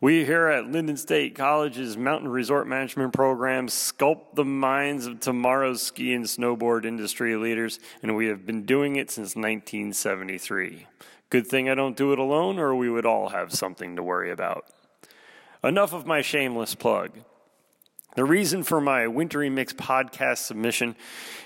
We 0.00 0.24
here 0.24 0.48
at 0.48 0.66
Lyndon 0.66 0.96
State 0.96 1.36
College's 1.36 1.96
Mountain 1.96 2.28
Resort 2.28 2.66
Management 2.66 3.12
Program 3.12 3.68
sculpt 3.68 4.34
the 4.34 4.44
minds 4.44 5.06
of 5.06 5.20
tomorrow's 5.20 5.80
ski 5.80 6.12
and 6.12 6.24
snowboard 6.24 6.84
industry 6.84 7.36
leaders, 7.36 7.78
and 8.02 8.16
we 8.16 8.26
have 8.26 8.44
been 8.44 8.64
doing 8.64 8.96
it 8.96 9.12
since 9.12 9.36
1973. 9.36 10.88
Good 11.30 11.46
thing 11.46 11.70
I 11.70 11.76
don't 11.76 11.96
do 11.96 12.12
it 12.12 12.18
alone, 12.18 12.58
or 12.58 12.74
we 12.74 12.90
would 12.90 13.06
all 13.06 13.28
have 13.28 13.52
something 13.52 13.94
to 13.94 14.02
worry 14.02 14.32
about. 14.32 14.64
Enough 15.62 15.92
of 15.92 16.04
my 16.04 16.20
shameless 16.20 16.74
plug. 16.74 17.12
The 18.16 18.24
reason 18.24 18.64
for 18.64 18.80
my 18.80 19.06
Wintry 19.06 19.50
Mix 19.50 19.72
podcast 19.72 20.38
submission 20.38 20.96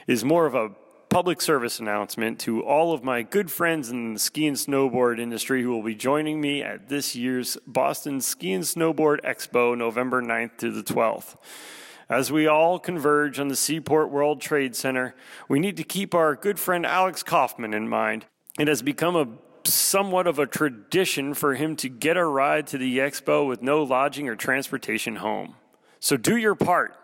is 0.07 0.25
more 0.25 0.47
of 0.47 0.55
a 0.55 0.71
public 1.09 1.41
service 1.41 1.81
announcement 1.81 2.39
to 2.41 2.63
all 2.63 2.93
of 2.93 3.03
my 3.03 3.23
good 3.23 3.51
friends 3.51 3.89
in 3.91 4.15
the 4.15 4.19
ski 4.19 4.47
and 4.47 4.57
snowboard 4.57 5.19
industry 5.19 5.63
who 5.63 5.71
will 5.71 5.83
be 5.83 5.95
joining 5.95 6.41
me 6.41 6.63
at 6.63 6.89
this 6.89 7.17
year's 7.17 7.57
Boston 7.67 8.21
Ski 8.21 8.53
and 8.53 8.65
Snowboard 8.65 9.21
Expo, 9.23 9.77
November 9.77 10.23
9th 10.23 10.59
to 10.59 10.71
the 10.71 10.83
12th. 10.83 11.37
As 12.11 12.31
we 12.31 12.47
all 12.47 12.79
converge 12.79 13.39
on 13.39 13.49
the 13.49 13.57
Seaport 13.57 14.11
World 14.11 14.41
Trade 14.41 14.77
Center, 14.77 15.15
we 15.49 15.59
need 15.59 15.77
to 15.79 15.85
keep 15.85 16.15
our 16.15 16.35
good 16.35 16.59
friend 16.59 16.85
Alex 16.85 17.23
Kaufman 17.23 17.75
in 17.75 17.89
mind. 17.89 18.27
It 18.59 18.69
has 18.69 18.83
become 18.83 19.17
a 19.17 19.29
somewhat 19.69 20.27
of 20.27 20.39
a 20.39 20.47
tradition 20.47 21.35
for 21.35 21.55
him 21.55 21.77
to 21.77 21.89
get 21.89 22.17
a 22.17 22.25
ride 22.25 22.67
to 22.69 22.79
the 22.79 22.99
expo 22.99 23.47
with 23.47 23.63
no 23.63 23.83
lodging 23.83 24.29
or 24.29 24.37
transportation 24.37 25.17
home. 25.17 25.55
So 26.01 26.17
do 26.17 26.37
your 26.37 26.55
part. 26.55 26.95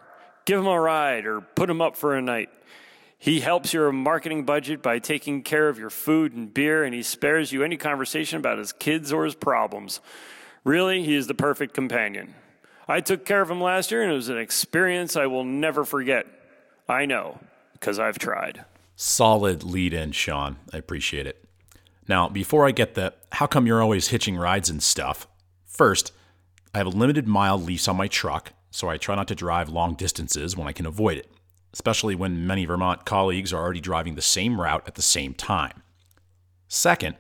Give 0.44 0.58
him 0.58 0.66
a 0.66 0.80
ride 0.80 1.26
or 1.26 1.40
put 1.40 1.70
him 1.70 1.80
up 1.80 1.96
for 1.96 2.14
a 2.14 2.22
night. 2.22 2.50
He 3.24 3.40
helps 3.40 3.72
your 3.72 3.90
marketing 3.90 4.44
budget 4.44 4.82
by 4.82 4.98
taking 4.98 5.42
care 5.42 5.70
of 5.70 5.78
your 5.78 5.88
food 5.88 6.34
and 6.34 6.52
beer, 6.52 6.84
and 6.84 6.94
he 6.94 7.02
spares 7.02 7.52
you 7.52 7.62
any 7.62 7.78
conversation 7.78 8.36
about 8.38 8.58
his 8.58 8.70
kids 8.70 9.14
or 9.14 9.24
his 9.24 9.34
problems. 9.34 10.02
Really, 10.62 11.02
he 11.02 11.14
is 11.14 11.26
the 11.26 11.32
perfect 11.32 11.72
companion. 11.72 12.34
I 12.86 13.00
took 13.00 13.24
care 13.24 13.40
of 13.40 13.50
him 13.50 13.62
last 13.62 13.90
year, 13.90 14.02
and 14.02 14.12
it 14.12 14.14
was 14.14 14.28
an 14.28 14.36
experience 14.36 15.16
I 15.16 15.24
will 15.24 15.42
never 15.42 15.86
forget. 15.86 16.26
I 16.86 17.06
know, 17.06 17.38
because 17.72 17.98
I've 17.98 18.18
tried. 18.18 18.66
Solid 18.94 19.64
lead 19.64 19.94
in, 19.94 20.12
Sean. 20.12 20.56
I 20.70 20.76
appreciate 20.76 21.26
it. 21.26 21.48
Now, 22.06 22.28
before 22.28 22.66
I 22.66 22.72
get 22.72 22.92
the 22.92 23.14
how 23.32 23.46
come 23.46 23.66
you're 23.66 23.80
always 23.80 24.08
hitching 24.08 24.36
rides 24.36 24.68
and 24.68 24.82
stuff, 24.82 25.26
first, 25.64 26.12
I 26.74 26.76
have 26.76 26.88
a 26.88 26.90
limited 26.90 27.26
mile 27.26 27.58
lease 27.58 27.88
on 27.88 27.96
my 27.96 28.06
truck, 28.06 28.52
so 28.70 28.90
I 28.90 28.98
try 28.98 29.14
not 29.14 29.28
to 29.28 29.34
drive 29.34 29.70
long 29.70 29.94
distances 29.94 30.58
when 30.58 30.68
I 30.68 30.72
can 30.72 30.84
avoid 30.84 31.16
it, 31.16 31.33
especially 31.74 32.14
when 32.14 32.46
many 32.46 32.64
Vermont 32.64 33.04
colleagues 33.04 33.52
are 33.52 33.60
already 33.60 33.80
driving 33.80 34.14
the 34.14 34.22
same 34.22 34.60
route 34.60 34.84
at 34.86 34.94
the 34.94 35.02
same 35.02 35.34
time. 35.34 35.82
Second, 36.68 37.16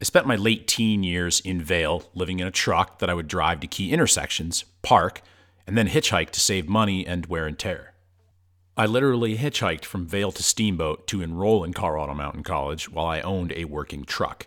I 0.00 0.04
spent 0.04 0.26
my 0.26 0.36
late 0.36 0.66
teen 0.66 1.02
years 1.02 1.38
in 1.40 1.60
Vail 1.60 2.10
living 2.14 2.40
in 2.40 2.46
a 2.46 2.50
truck 2.50 2.98
that 2.98 3.10
I 3.10 3.14
would 3.14 3.28
drive 3.28 3.60
to 3.60 3.66
key 3.66 3.92
intersections, 3.92 4.64
park, 4.80 5.20
and 5.66 5.76
then 5.76 5.88
hitchhike 5.88 6.30
to 6.30 6.40
save 6.40 6.66
money 6.66 7.06
and 7.06 7.26
wear 7.26 7.46
and 7.46 7.58
tear. 7.58 7.92
I 8.74 8.86
literally 8.86 9.36
hitchhiked 9.36 9.84
from 9.84 10.06
Vail 10.06 10.32
to 10.32 10.42
Steamboat 10.42 11.06
to 11.08 11.20
enroll 11.20 11.62
in 11.62 11.74
Colorado 11.74 12.14
Mountain 12.14 12.42
College 12.42 12.90
while 12.90 13.06
I 13.06 13.20
owned 13.20 13.52
a 13.52 13.66
working 13.66 14.04
truck. 14.04 14.46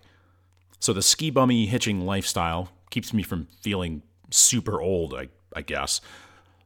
So 0.79 0.93
the 0.93 1.03
ski 1.03 1.29
bummy 1.29 1.67
hitching 1.67 2.07
lifestyle 2.07 2.69
keeps 2.89 3.13
me 3.13 3.21
from 3.21 3.47
feeling 3.61 4.01
super 4.31 4.81
old, 4.81 5.13
I, 5.13 5.29
I 5.55 5.61
guess. 5.61 6.01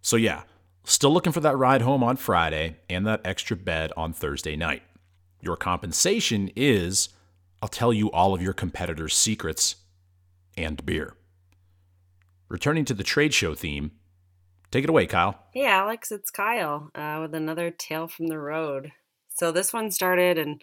So 0.01 0.15
yeah, 0.15 0.43
still 0.83 1.11
looking 1.11 1.33
for 1.33 1.39
that 1.41 1.57
ride 1.57 1.81
home 1.81 2.03
on 2.03 2.15
Friday 2.15 2.77
and 2.89 3.05
that 3.07 3.21
extra 3.25 3.55
bed 3.55 3.91
on 3.95 4.13
Thursday 4.13 4.55
night. 4.55 4.83
Your 5.41 5.57
compensation 5.57 6.51
is 6.55 7.09
I'll 7.61 7.69
tell 7.69 7.93
you 7.93 8.11
all 8.11 8.33
of 8.33 8.41
your 8.41 8.53
competitors' 8.53 9.15
secrets 9.15 9.75
and 10.57 10.85
beer. 10.85 11.15
Returning 12.49 12.85
to 12.85 12.93
the 12.93 13.03
trade 13.03 13.33
show 13.33 13.53
theme, 13.53 13.91
Take 14.71 14.85
it 14.85 14.89
away, 14.89 15.05
Kyle. 15.05 15.37
Hey, 15.53 15.65
Alex, 15.65 16.13
it's 16.13 16.31
Kyle 16.31 16.91
uh, 16.95 17.19
with 17.21 17.35
another 17.35 17.71
tale 17.71 18.07
from 18.07 18.27
the 18.27 18.39
road. 18.39 18.93
So 19.27 19.51
this 19.51 19.73
one 19.73 19.91
started 19.91 20.37
in 20.37 20.59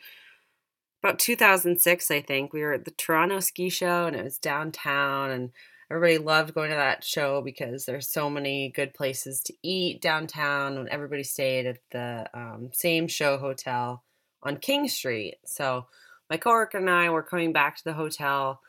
about 1.02 1.18
2006, 1.18 2.10
I 2.10 2.22
think. 2.22 2.52
We 2.52 2.62
were 2.62 2.72
at 2.72 2.86
the 2.86 2.90
Toronto 2.90 3.40
Ski 3.40 3.68
Show, 3.68 4.06
and 4.06 4.16
it 4.16 4.24
was 4.24 4.38
downtown, 4.38 5.30
and 5.30 5.50
everybody 5.90 6.18
loved 6.18 6.54
going 6.54 6.70
to 6.70 6.76
that 6.76 7.02
show 7.02 7.40
because 7.40 7.84
there's 7.84 8.08
so 8.08 8.28
many 8.28 8.70
good 8.70 8.94
places 8.94 9.40
to 9.42 9.54
eat 9.62 10.02
downtown. 10.02 10.76
And 10.76 10.88
everybody 10.88 11.22
stayed 11.22 11.66
at 11.66 11.78
the 11.90 12.26
um, 12.34 12.70
same 12.72 13.08
show 13.08 13.38
hotel 13.38 14.04
on 14.42 14.58
King 14.58 14.88
Street. 14.88 15.36
So 15.44 15.86
my 16.30 16.36
coworker 16.36 16.78
and 16.78 16.90
I 16.90 17.10
were 17.10 17.22
coming 17.22 17.52
back 17.52 17.76
to 17.76 17.84
the 17.84 17.94
hotel 17.94 18.60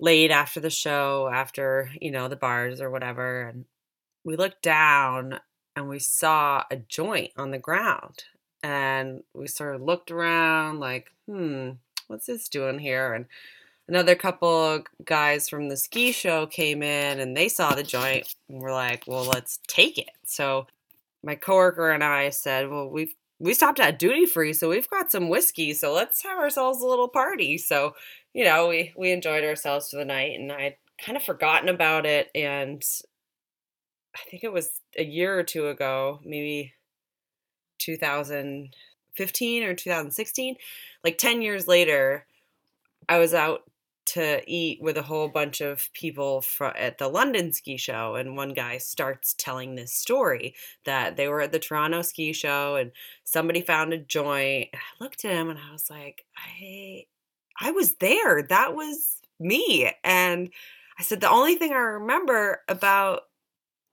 late 0.00 0.30
after 0.30 0.60
the 0.60 0.70
show, 0.70 1.30
after 1.32 1.90
you 2.00 2.10
know 2.10 2.28
the 2.28 2.36
bars 2.36 2.80
or 2.80 2.90
whatever, 2.90 3.42
and 3.48 3.64
we 4.24 4.36
looked 4.36 4.62
down 4.62 5.38
and 5.76 5.88
we 5.88 5.98
saw 5.98 6.64
a 6.70 6.76
joint 6.76 7.32
on 7.36 7.50
the 7.50 7.58
ground. 7.58 8.24
And 8.62 9.22
we 9.34 9.46
sort 9.46 9.74
of 9.74 9.82
looked 9.82 10.10
around 10.10 10.80
like, 10.80 11.12
hmm, 11.26 11.72
what's 12.06 12.26
this 12.26 12.48
doing 12.48 12.78
here? 12.78 13.12
And 13.12 13.26
another 13.88 14.14
couple 14.14 14.48
of 14.48 14.84
guys 15.04 15.48
from 15.48 15.68
the 15.68 15.76
ski 15.76 16.12
show 16.12 16.46
came 16.46 16.82
in 16.82 17.20
and 17.20 17.36
they 17.36 17.48
saw 17.48 17.74
the 17.74 17.82
joint 17.82 18.34
and 18.48 18.60
we're 18.60 18.72
like, 18.72 19.04
well, 19.06 19.24
let's 19.24 19.58
take 19.66 19.98
it. 19.98 20.10
So 20.24 20.66
my 21.22 21.34
coworker 21.34 21.90
and 21.90 22.04
I 22.04 22.30
said, 22.30 22.70
well, 22.70 22.88
we've 22.88 23.14
we 23.40 23.52
stopped 23.52 23.80
at 23.80 23.98
duty 23.98 24.26
free, 24.26 24.52
so 24.52 24.68
we've 24.68 24.88
got 24.88 25.10
some 25.10 25.28
whiskey, 25.28 25.74
so 25.74 25.92
let's 25.92 26.22
have 26.22 26.38
ourselves 26.38 26.80
a 26.80 26.86
little 26.86 27.08
party. 27.08 27.58
So, 27.58 27.96
you 28.32 28.44
know, 28.44 28.68
we 28.68 28.92
we 28.96 29.10
enjoyed 29.10 29.44
ourselves 29.44 29.90
for 29.90 29.96
the 29.96 30.04
night, 30.04 30.38
and 30.38 30.52
I'd 30.52 30.76
kind 31.04 31.16
of 31.16 31.24
forgotten 31.24 31.68
about 31.68 32.06
it, 32.06 32.30
and 32.34 32.82
I 34.14 34.20
think 34.30 34.44
it 34.44 34.52
was 34.52 34.80
a 34.96 35.04
year 35.04 35.36
or 35.38 35.42
two 35.42 35.66
ago, 35.68 36.20
maybe 36.24 36.74
2015 37.78 39.62
or 39.64 39.74
2016, 39.74 40.56
like 41.02 41.18
10 41.18 41.42
years 41.42 41.66
later, 41.66 42.24
I 43.08 43.18
was 43.18 43.34
out 43.34 43.64
to 44.06 44.42
eat 44.46 44.80
with 44.82 44.96
a 44.96 45.02
whole 45.02 45.28
bunch 45.28 45.60
of 45.60 45.88
people 45.94 46.42
fr- 46.42 46.66
at 46.66 46.98
the 46.98 47.08
London 47.08 47.52
ski 47.52 47.76
show 47.76 48.14
and 48.16 48.36
one 48.36 48.54
guy 48.54 48.78
starts 48.78 49.34
telling 49.38 49.74
this 49.74 49.92
story 49.92 50.54
that 50.84 51.16
they 51.16 51.28
were 51.28 51.40
at 51.40 51.52
the 51.52 51.58
Toronto 51.58 52.02
ski 52.02 52.32
show 52.32 52.76
and 52.76 52.92
somebody 53.24 53.60
found 53.62 53.92
a 53.92 53.98
joint. 53.98 54.68
And 54.72 54.80
I 54.82 55.02
looked 55.04 55.24
at 55.24 55.32
him 55.32 55.50
and 55.50 55.58
I 55.58 55.72
was 55.72 55.88
like, 55.90 56.24
"I 56.36 57.06
I 57.60 57.70
was 57.72 57.94
there. 57.94 58.42
That 58.42 58.74
was 58.74 59.20
me." 59.40 59.90
And 60.04 60.50
I 60.98 61.02
said 61.02 61.20
the 61.20 61.30
only 61.30 61.56
thing 61.56 61.72
I 61.72 61.76
remember 61.76 62.62
about 62.68 63.22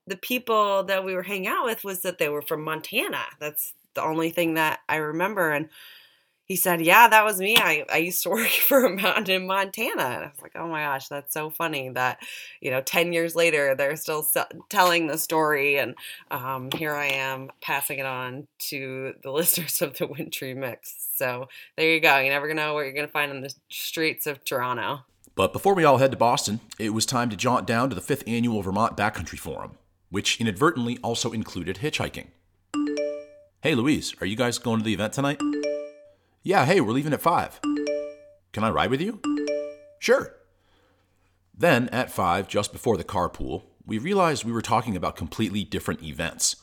the 0.07 0.17
people 0.17 0.83
that 0.83 1.03
we 1.05 1.13
were 1.15 1.23
hanging 1.23 1.47
out 1.47 1.65
with 1.65 1.83
was 1.83 2.01
that 2.01 2.17
they 2.17 2.29
were 2.29 2.41
from 2.41 2.63
Montana. 2.63 3.23
That's 3.39 3.73
the 3.93 4.03
only 4.03 4.31
thing 4.31 4.55
that 4.55 4.79
I 4.89 4.97
remember. 4.97 5.51
And 5.51 5.69
he 6.45 6.55
said, 6.55 6.81
Yeah, 6.81 7.07
that 7.07 7.25
was 7.25 7.39
me. 7.39 7.57
I, 7.57 7.85
I 7.91 7.97
used 7.97 8.23
to 8.23 8.29
work 8.31 8.49
for 8.49 8.85
a 8.85 8.89
mountain 8.89 9.35
in 9.35 9.47
Montana. 9.47 10.03
And 10.03 10.25
I 10.25 10.27
was 10.27 10.41
like, 10.41 10.55
Oh 10.55 10.67
my 10.67 10.81
gosh, 10.81 11.07
that's 11.07 11.33
so 11.33 11.49
funny 11.49 11.89
that, 11.89 12.19
you 12.61 12.71
know, 12.71 12.81
10 12.81 13.13
years 13.13 13.35
later, 13.35 13.75
they're 13.75 13.95
still 13.95 14.25
telling 14.69 15.07
the 15.07 15.17
story. 15.17 15.77
And 15.77 15.95
um, 16.29 16.69
here 16.75 16.93
I 16.93 17.07
am 17.07 17.51
passing 17.61 17.99
it 17.99 18.05
on 18.05 18.47
to 18.69 19.13
the 19.23 19.31
listeners 19.31 19.81
of 19.81 19.97
the 19.97 20.07
Wintry 20.07 20.53
Mix. 20.53 21.09
So 21.15 21.47
there 21.77 21.89
you 21.89 21.99
go. 21.99 22.19
You 22.19 22.29
never 22.29 22.53
know 22.53 22.73
what 22.73 22.81
you're 22.81 22.93
going 22.93 23.07
to 23.07 23.11
find 23.11 23.31
on 23.31 23.41
the 23.41 23.53
streets 23.69 24.27
of 24.27 24.43
Toronto. 24.43 25.01
But 25.33 25.53
before 25.53 25.73
we 25.73 25.85
all 25.85 25.97
head 25.97 26.11
to 26.11 26.17
Boston, 26.17 26.59
it 26.77 26.89
was 26.89 27.05
time 27.05 27.29
to 27.29 27.37
jaunt 27.37 27.65
down 27.65 27.89
to 27.89 27.95
the 27.95 28.01
fifth 28.01 28.23
annual 28.27 28.61
Vermont 28.61 28.97
Backcountry 28.97 29.39
Forum 29.39 29.77
which 30.11 30.39
inadvertently 30.39 30.99
also 31.01 31.31
included 31.31 31.77
hitchhiking. 31.77 32.27
Hey, 33.61 33.73
Louise, 33.73 34.13
are 34.21 34.27
you 34.27 34.35
guys 34.35 34.59
going 34.59 34.79
to 34.79 34.83
the 34.83 34.93
event 34.93 35.13
tonight? 35.13 35.39
Yeah, 36.43 36.65
hey, 36.65 36.81
we're 36.81 36.93
leaving 36.93 37.13
at 37.13 37.21
5. 37.21 37.59
Can 38.51 38.63
I 38.63 38.71
ride 38.71 38.89
with 38.89 38.99
you? 38.99 39.21
Sure. 39.99 40.35
Then, 41.55 41.87
at 41.89 42.11
5, 42.11 42.47
just 42.47 42.71
before 42.71 42.97
the 42.97 43.03
carpool, 43.03 43.65
we 43.85 43.99
realized 43.99 44.43
we 44.43 44.51
were 44.51 44.63
talking 44.63 44.95
about 44.95 45.15
completely 45.15 45.63
different 45.63 46.01
events. 46.01 46.55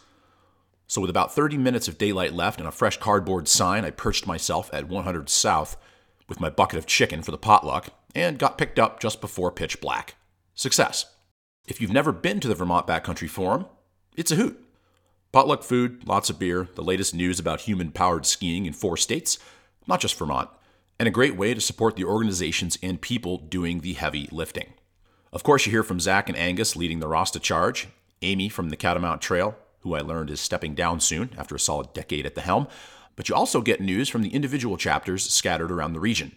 So, 0.89 1.01
with 1.01 1.11
about 1.11 1.33
30 1.33 1.59
minutes 1.59 1.87
of 1.87 1.97
daylight 1.97 2.33
left 2.33 2.59
and 2.59 2.67
a 2.67 2.73
fresh 2.73 2.97
cardboard 2.97 3.47
sign, 3.47 3.85
I 3.85 3.93
perched 3.93 4.27
myself 4.27 4.69
at 4.73 4.89
100 4.89 5.29
South 5.29 5.77
with 6.29 6.41
my 6.41 6.51
bucket 6.51 6.81
of 6.81 6.87
chicken 6.87 7.23
for 7.23 7.31
the 7.31 7.39
potluck 7.39 7.91
and 8.17 8.37
got 8.37 8.59
picked 8.59 8.81
up 8.81 8.99
just 8.99 9.21
before 9.21 9.53
pitch 9.53 9.81
black. 9.81 10.17
Success. 10.57 11.07
If 11.69 11.81
you've 11.81 11.93
never 11.93 12.11
been 12.11 12.41
to 12.41 12.49
the 12.49 12.57
Vermont 12.57 12.89
Backcountry 12.89 13.31
Forum, 13.31 13.67
it's 14.17 14.33
a 14.33 14.37
hoot. 14.37 14.61
Potluck 15.31 15.63
food, 15.63 16.09
lots 16.09 16.31
of 16.31 16.39
beer, 16.41 16.69
the 16.75 16.83
latest 16.83 17.15
news 17.15 17.39
about 17.39 17.61
human 17.61 17.93
powered 17.93 18.27
skiing 18.27 18.67
in 18.67 18.73
four 18.73 18.97
states, 18.97 19.39
not 19.89 20.01
just 20.01 20.17
Vermont, 20.17 20.49
and 20.99 21.09
a 21.09 21.13
great 21.13 21.37
way 21.37 21.55
to 21.55 21.61
support 21.61 21.97
the 21.97 22.05
organizations 22.05 22.79
and 22.83 23.01
people 23.01 23.39
doing 23.39 23.81
the 23.81 23.95
heavy 23.95 24.29
lifting. 24.31 24.75
Of 25.33 25.43
course, 25.43 25.67
you 25.67 25.73
hear 25.73 25.83
from 25.83 26.01
Zach 26.01 26.29
and 26.29 26.39
Angus 26.39 26.77
leading 26.77 27.01
the 27.01 27.09
Rasta 27.09 27.41
charge, 27.41 27.89
Amy 28.23 28.49
from 28.49 28.71
the 28.71 28.77
Catamount 28.77 29.21
Trail, 29.21 29.57
who 29.81 29.95
I 29.95 30.01
learned 30.01 30.31
is 30.31 30.41
stepping 30.41 30.75
down 30.75 31.01
soon 31.01 31.31
after 31.37 31.55
a 31.55 31.61
solid 31.61 31.93
decade 31.93 32.27
at 32.27 32.35
the 32.35 32.41
helm, 32.41 32.69
but 33.17 33.29
you 33.29 33.35
also 33.35 33.61
get 33.61 33.81
news 33.81 34.09
from 34.09 34.23
the 34.23 34.35
individual 34.35 34.77
chapters 34.77 35.29
scattered 35.29 35.73
around 35.73 35.93
the 35.93 36.01
region. 36.01 36.37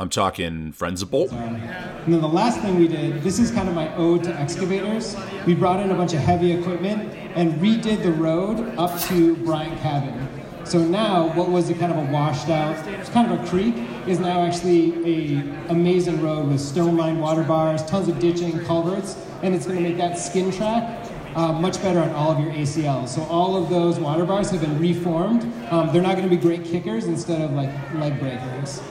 I'm 0.00 0.10
talking 0.10 0.70
Friends 0.70 1.02
of 1.02 1.10
Bolton. 1.10 1.38
And 1.38 2.12
then 2.14 2.20
the 2.20 2.28
last 2.28 2.60
thing 2.60 2.78
we 2.78 2.86
did, 2.86 3.20
this 3.22 3.40
is 3.40 3.50
kind 3.50 3.68
of 3.68 3.74
my 3.74 3.92
ode 3.96 4.22
to 4.24 4.34
excavators. 4.34 5.16
We 5.44 5.54
brought 5.54 5.80
in 5.80 5.90
a 5.90 5.94
bunch 5.94 6.14
of 6.14 6.20
heavy 6.20 6.52
equipment 6.52 7.12
and 7.34 7.54
redid 7.54 8.04
the 8.04 8.12
road 8.12 8.76
up 8.78 9.00
to 9.02 9.34
Bryant 9.38 9.80
Cabin. 9.80 10.37
So 10.68 10.84
now, 10.84 11.32
what 11.32 11.48
was 11.48 11.70
a 11.70 11.74
kind 11.74 11.90
of 11.90 11.96
a 11.96 12.12
washed 12.12 12.50
out, 12.50 12.76
it's 12.88 13.08
kind 13.08 13.32
of 13.32 13.42
a 13.42 13.48
creek, 13.48 13.74
is 14.06 14.18
now 14.18 14.42
actually 14.42 14.92
a 15.02 15.70
amazing 15.70 16.20
road 16.20 16.48
with 16.48 16.60
stone-lined 16.60 17.18
water 17.22 17.42
bars, 17.42 17.82
tons 17.86 18.06
of 18.06 18.20
ditching, 18.20 18.62
culverts, 18.66 19.16
and 19.42 19.54
it's 19.54 19.64
going 19.64 19.82
to 19.82 19.88
make 19.88 19.96
that 19.96 20.18
skin 20.18 20.52
track 20.52 21.06
uh, 21.34 21.52
much 21.52 21.80
better 21.80 22.00
on 22.00 22.10
all 22.10 22.32
of 22.32 22.38
your 22.38 22.52
ACLs. 22.52 23.08
So 23.08 23.22
all 23.30 23.56
of 23.56 23.70
those 23.70 23.98
water 23.98 24.26
bars 24.26 24.50
have 24.50 24.60
been 24.60 24.78
reformed. 24.78 25.42
Um, 25.70 25.90
they're 25.90 26.02
not 26.02 26.18
going 26.18 26.28
to 26.28 26.36
be 26.36 26.40
great 26.40 26.64
kickers 26.64 27.06
instead 27.06 27.40
of 27.40 27.52
like 27.52 27.70
leg 27.94 28.20
breakers 28.20 28.82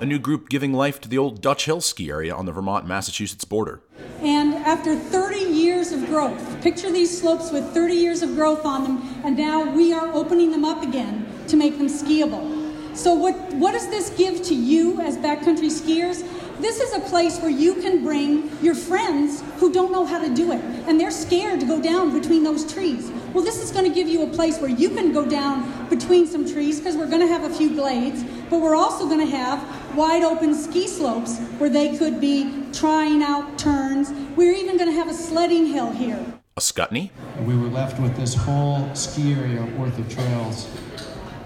a 0.00 0.04
new 0.04 0.18
group 0.18 0.48
giving 0.48 0.72
life 0.72 1.00
to 1.00 1.08
the 1.08 1.16
old 1.16 1.40
Dutch 1.40 1.66
Hill 1.66 1.80
ski 1.80 2.10
area 2.10 2.34
on 2.34 2.44
the 2.44 2.50
Vermont 2.50 2.88
Massachusetts 2.88 3.44
border. 3.44 3.82
And 4.20 4.52
after 4.54 4.96
30 4.96 5.38
years 5.38 5.92
of 5.92 6.04
growth, 6.06 6.51
picture 6.62 6.92
these 6.92 7.20
slopes 7.20 7.50
with 7.50 7.64
30 7.74 7.94
years 7.94 8.22
of 8.22 8.36
growth 8.36 8.64
on 8.64 8.84
them, 8.84 9.20
and 9.24 9.36
now 9.36 9.68
we 9.68 9.92
are 9.92 10.12
opening 10.14 10.52
them 10.52 10.64
up 10.64 10.82
again 10.82 11.26
to 11.48 11.56
make 11.56 11.76
them 11.76 11.88
skiable. 11.88 12.62
So, 12.96 13.14
what, 13.14 13.34
what 13.54 13.72
does 13.72 13.88
this 13.88 14.10
give 14.10 14.42
to 14.44 14.54
you 14.54 15.00
as 15.00 15.16
backcountry 15.16 15.70
skiers? 15.70 16.22
This 16.60 16.78
is 16.78 16.92
a 16.92 17.00
place 17.00 17.40
where 17.40 17.50
you 17.50 17.74
can 17.74 18.04
bring 18.04 18.50
your 18.62 18.76
friends 18.76 19.42
who 19.56 19.72
don't 19.72 19.90
know 19.90 20.04
how 20.06 20.20
to 20.20 20.32
do 20.32 20.52
it, 20.52 20.60
and 20.86 21.00
they're 21.00 21.10
scared 21.10 21.58
to 21.60 21.66
go 21.66 21.82
down 21.82 22.16
between 22.16 22.44
those 22.44 22.70
trees. 22.72 23.10
Well, 23.32 23.42
this 23.42 23.60
is 23.60 23.72
going 23.72 23.86
to 23.86 23.94
give 23.94 24.06
you 24.06 24.22
a 24.22 24.28
place 24.28 24.60
where 24.60 24.70
you 24.70 24.90
can 24.90 25.12
go 25.12 25.26
down 25.26 25.88
between 25.88 26.28
some 26.28 26.48
trees 26.48 26.78
because 26.78 26.96
we're 26.96 27.08
going 27.08 27.22
to 27.22 27.26
have 27.26 27.42
a 27.42 27.52
few 27.52 27.74
glades, 27.74 28.22
but 28.50 28.60
we're 28.60 28.76
also 28.76 29.06
going 29.06 29.26
to 29.26 29.36
have 29.36 29.96
wide 29.96 30.22
open 30.22 30.54
ski 30.54 30.86
slopes 30.86 31.38
where 31.58 31.70
they 31.70 31.96
could 31.96 32.20
be 32.20 32.66
trying 32.72 33.22
out 33.22 33.58
turns. 33.58 34.12
We're 34.36 34.54
even 34.54 34.76
going 34.76 34.90
to 34.90 34.96
have 34.96 35.08
a 35.08 35.14
sledding 35.14 35.66
hill 35.66 35.90
here. 35.90 36.24
Ascutney? 36.56 37.10
We 37.46 37.56
were 37.56 37.68
left 37.68 37.98
with 37.98 38.14
this 38.14 38.34
whole 38.34 38.94
ski 38.94 39.32
area 39.32 39.64
worth 39.78 39.98
of 39.98 40.06
trails 40.12 40.68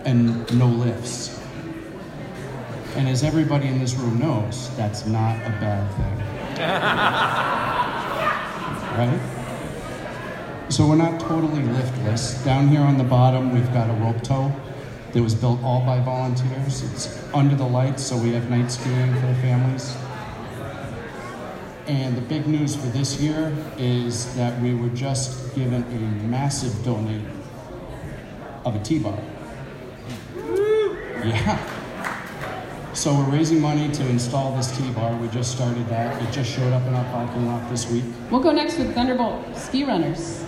and 0.05 0.53
no 0.59 0.67
lifts. 0.67 1.41
And 2.97 3.09
as 3.09 3.23
everybody 3.23 3.69
in 3.69 3.79
this 3.79 3.95
room 3.95 4.19
knows, 4.19 4.77
that's 4.77 5.07
not 5.07 5.37
a 5.37 5.51
bad 5.61 5.89
thing. 5.95 6.19
right? 8.99 9.21
So 10.71 10.89
we're 10.89 10.97
not 10.97 11.21
totally 11.21 11.63
liftless. 11.63 12.43
Down 12.45 12.67
here 12.67 12.81
on 12.81 12.99
the 12.99 13.05
bottom, 13.05 13.55
we've 13.55 13.73
got 13.73 13.89
a 13.89 13.93
rope 13.93 14.23
tow 14.23 14.53
that 15.13 15.23
was 15.23 15.37
built 15.37 15.63
all 15.63 15.87
by 15.87 16.01
volunteers. 16.01 16.83
It's 16.83 17.17
under 17.33 17.55
the 17.55 17.67
lights, 17.67 18.03
so 18.03 18.17
we 18.17 18.33
have 18.33 18.51
night 18.51 18.73
skiing 18.73 19.15
for 19.15 19.27
the 19.27 19.37
families. 19.37 19.97
And 21.87 22.17
the 22.17 22.23
big 22.23 22.47
news 22.49 22.75
for 22.75 22.89
this 22.89 23.21
year 23.21 23.55
is 23.79 24.35
that 24.35 24.61
we 24.61 24.75
were 24.75 24.89
just 24.89 25.55
given 25.55 25.85
a 25.85 26.25
massive 26.27 26.85
donate 26.85 27.23
of 28.65 28.75
a 28.75 28.81
T-bar. 28.81 29.19
Yeah. 31.25 31.59
So 32.93 33.15
we're 33.15 33.31
raising 33.31 33.61
money 33.61 33.89
to 33.93 34.09
install 34.09 34.57
this 34.57 34.77
T-bar. 34.77 35.17
We 35.19 35.29
just 35.29 35.53
started 35.53 35.87
that. 35.89 36.21
It 36.23 36.33
just 36.33 36.51
showed 36.51 36.73
up 36.73 36.85
in 36.87 36.95
our 36.95 37.05
parking 37.13 37.47
lot 37.47 37.71
this 37.71 37.89
week. 37.91 38.05
We'll 38.31 38.43
go 38.43 38.51
next 38.51 38.79
with 38.79 38.93
Thunderbolt 38.95 39.57
Ski 39.57 39.85
Runners. 39.85 40.45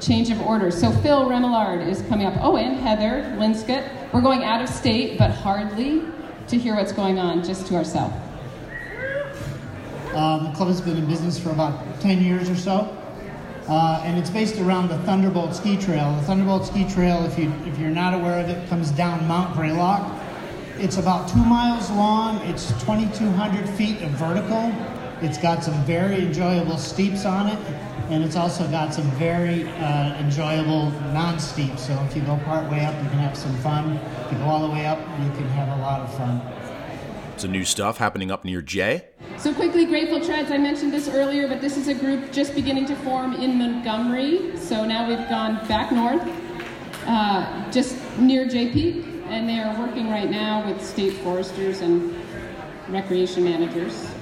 Change 0.00 0.30
of 0.30 0.40
order. 0.40 0.70
So 0.70 0.90
Phil 0.90 1.26
Remillard 1.26 1.86
is 1.86 2.02
coming 2.02 2.26
up. 2.26 2.34
Oh, 2.40 2.56
and 2.56 2.76
Heather 2.80 3.36
Linscott. 3.36 4.12
We're 4.12 4.22
going 4.22 4.42
out 4.42 4.62
of 4.62 4.68
state, 4.68 5.18
but 5.18 5.30
hardly 5.30 6.02
to 6.48 6.56
hear 6.56 6.76
what's 6.76 6.92
going 6.92 7.18
on, 7.18 7.44
just 7.44 7.66
to 7.66 7.74
ourselves. 7.74 8.14
Uh, 10.14 10.50
the 10.50 10.56
club 10.56 10.68
has 10.68 10.80
been 10.80 10.96
in 10.96 11.06
business 11.06 11.38
for 11.38 11.50
about 11.50 12.00
10 12.00 12.22
years 12.22 12.50
or 12.50 12.56
so. 12.56 12.96
Uh, 13.68 14.02
and 14.04 14.18
it's 14.18 14.30
based 14.30 14.58
around 14.58 14.88
the 14.88 14.98
Thunderbolt 14.98 15.54
Ski 15.54 15.76
Trail. 15.76 16.14
The 16.16 16.22
Thunderbolt 16.22 16.66
Ski 16.66 16.88
Trail, 16.88 17.24
if, 17.24 17.38
you, 17.38 17.52
if 17.64 17.78
you're 17.78 17.90
not 17.90 18.12
aware 18.12 18.40
of 18.40 18.48
it, 18.48 18.68
comes 18.68 18.90
down 18.90 19.26
Mount 19.26 19.54
Greylock. 19.54 20.20
It's 20.78 20.96
about 20.96 21.28
two 21.28 21.44
miles 21.44 21.90
long. 21.90 22.38
It's 22.48 22.68
2,200 22.80 23.68
feet 23.70 24.02
of 24.02 24.10
vertical. 24.10 24.74
It's 25.22 25.38
got 25.38 25.62
some 25.62 25.80
very 25.84 26.26
enjoyable 26.26 26.76
steeps 26.76 27.24
on 27.24 27.46
it, 27.46 27.58
and 28.10 28.24
it's 28.24 28.34
also 28.34 28.68
got 28.68 28.92
some 28.92 29.08
very 29.12 29.68
uh, 29.68 30.18
enjoyable 30.18 30.90
non 31.12 31.38
steeps. 31.38 31.86
So 31.86 31.92
if 32.02 32.16
you 32.16 32.22
go 32.22 32.36
part 32.38 32.68
way 32.68 32.84
up, 32.84 32.94
you 33.04 33.08
can 33.10 33.18
have 33.18 33.38
some 33.38 33.54
fun. 33.58 33.92
If 34.26 34.32
you 34.32 34.38
go 34.38 34.44
all 34.44 34.66
the 34.66 34.72
way 34.72 34.84
up, 34.84 34.98
you 34.98 35.30
can 35.30 35.46
have 35.50 35.78
a 35.78 35.80
lot 35.80 36.00
of 36.00 36.12
fun. 36.16 36.42
Some 37.36 37.52
new 37.52 37.64
stuff 37.64 37.98
happening 37.98 38.32
up 38.32 38.44
near 38.44 38.60
Jay. 38.60 39.04
So 39.42 39.52
quickly, 39.52 39.86
Grateful 39.86 40.20
Treads. 40.20 40.52
I 40.52 40.58
mentioned 40.58 40.92
this 40.92 41.08
earlier, 41.08 41.48
but 41.48 41.60
this 41.60 41.76
is 41.76 41.88
a 41.88 41.94
group 41.94 42.30
just 42.30 42.54
beginning 42.54 42.86
to 42.86 42.94
form 42.94 43.34
in 43.34 43.58
Montgomery. 43.58 44.56
So 44.56 44.84
now 44.84 45.08
we've 45.08 45.28
gone 45.28 45.66
back 45.66 45.90
north, 45.90 46.22
uh, 47.08 47.68
just 47.72 47.98
near 48.18 48.48
Peak, 48.48 49.04
and 49.26 49.48
they 49.48 49.58
are 49.58 49.76
working 49.80 50.08
right 50.08 50.30
now 50.30 50.64
with 50.64 50.80
state 50.80 51.14
foresters 51.24 51.80
and 51.80 52.14
recreation 52.88 53.42
managers 53.42 54.14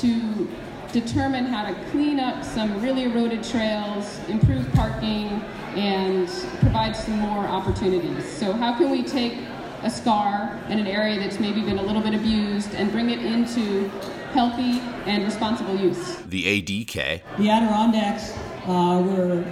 to 0.00 0.48
determine 0.90 1.44
how 1.44 1.64
to 1.64 1.90
clean 1.92 2.18
up 2.18 2.42
some 2.42 2.82
really 2.82 3.04
eroded 3.04 3.44
trails, 3.44 4.18
improve 4.26 4.68
parking, 4.72 5.28
and 5.76 6.28
provide 6.58 6.96
some 6.96 7.20
more 7.20 7.46
opportunities. 7.46 8.28
So 8.28 8.52
how 8.52 8.76
can 8.76 8.90
we 8.90 9.04
take 9.04 9.38
a 9.84 9.90
scar 9.90 10.58
and 10.66 10.80
an 10.80 10.88
area 10.88 11.20
that's 11.20 11.38
maybe 11.38 11.60
been 11.60 11.78
a 11.78 11.82
little 11.82 12.02
bit 12.02 12.14
abused 12.14 12.74
and 12.74 12.90
bring 12.90 13.10
it 13.10 13.20
into 13.20 13.88
healthy 14.36 14.80
and 15.06 15.24
responsible 15.24 15.74
use? 15.74 16.16
The 16.26 16.44
ADK. 16.44 17.22
The 17.38 17.48
Adirondacks 17.48 18.36
uh, 18.66 19.02
were 19.02 19.42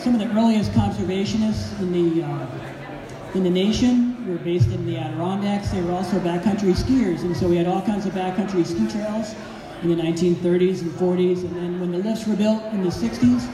some 0.00 0.16
of 0.16 0.20
the 0.20 0.28
earliest 0.36 0.72
conservationists 0.72 1.78
in 1.78 1.92
the 1.92 2.24
uh, 2.24 2.46
in 3.36 3.44
the 3.44 3.50
nation. 3.50 4.26
We 4.26 4.32
were 4.32 4.38
based 4.38 4.70
in 4.70 4.84
the 4.86 4.96
Adirondacks. 4.96 5.70
They 5.70 5.80
were 5.82 5.92
also 5.92 6.18
backcountry 6.18 6.74
skiers, 6.74 7.20
and 7.20 7.36
so 7.36 7.46
we 7.46 7.56
had 7.56 7.68
all 7.68 7.82
kinds 7.82 8.06
of 8.06 8.12
backcountry 8.12 8.66
ski 8.66 8.88
trails 8.90 9.36
in 9.82 9.88
the 9.94 10.02
1930s 10.02 10.82
and 10.82 10.90
40s. 10.90 11.44
And 11.44 11.54
then 11.54 11.80
when 11.80 11.92
the 11.92 11.98
lifts 11.98 12.26
were 12.26 12.34
built 12.34 12.60
in 12.72 12.82
the 12.82 12.90
60s 12.90 13.48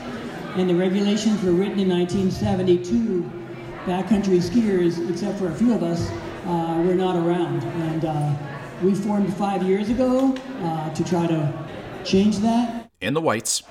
and 0.57 0.71
the 0.71 0.75
regulations 0.75 1.43
were 1.43 1.53
written 1.53 1.79
in 1.79 1.91
1972, 1.91 3.31
backcountry 3.85 4.41
skiers, 4.41 5.11
except 5.11 5.39
for 5.39 5.49
a 5.49 5.55
few 5.55 5.75
of 5.75 5.83
us, 5.83 6.11
uh, 6.47 6.83
were 6.87 6.95
not 6.95 7.17
around. 7.17 7.63
And 7.65 8.05
uh, 8.07 8.50
we 8.83 8.95
formed 8.95 9.33
five 9.37 9.63
years 9.63 9.91
ago 9.91 10.35
uh, 10.63 10.95
to 10.95 11.05
try 11.05 11.27
to 11.27 11.53
change 12.05 12.39
that. 12.39 12.91
And 13.03 13.15
the 13.15 13.21
Whites. 13.21 13.63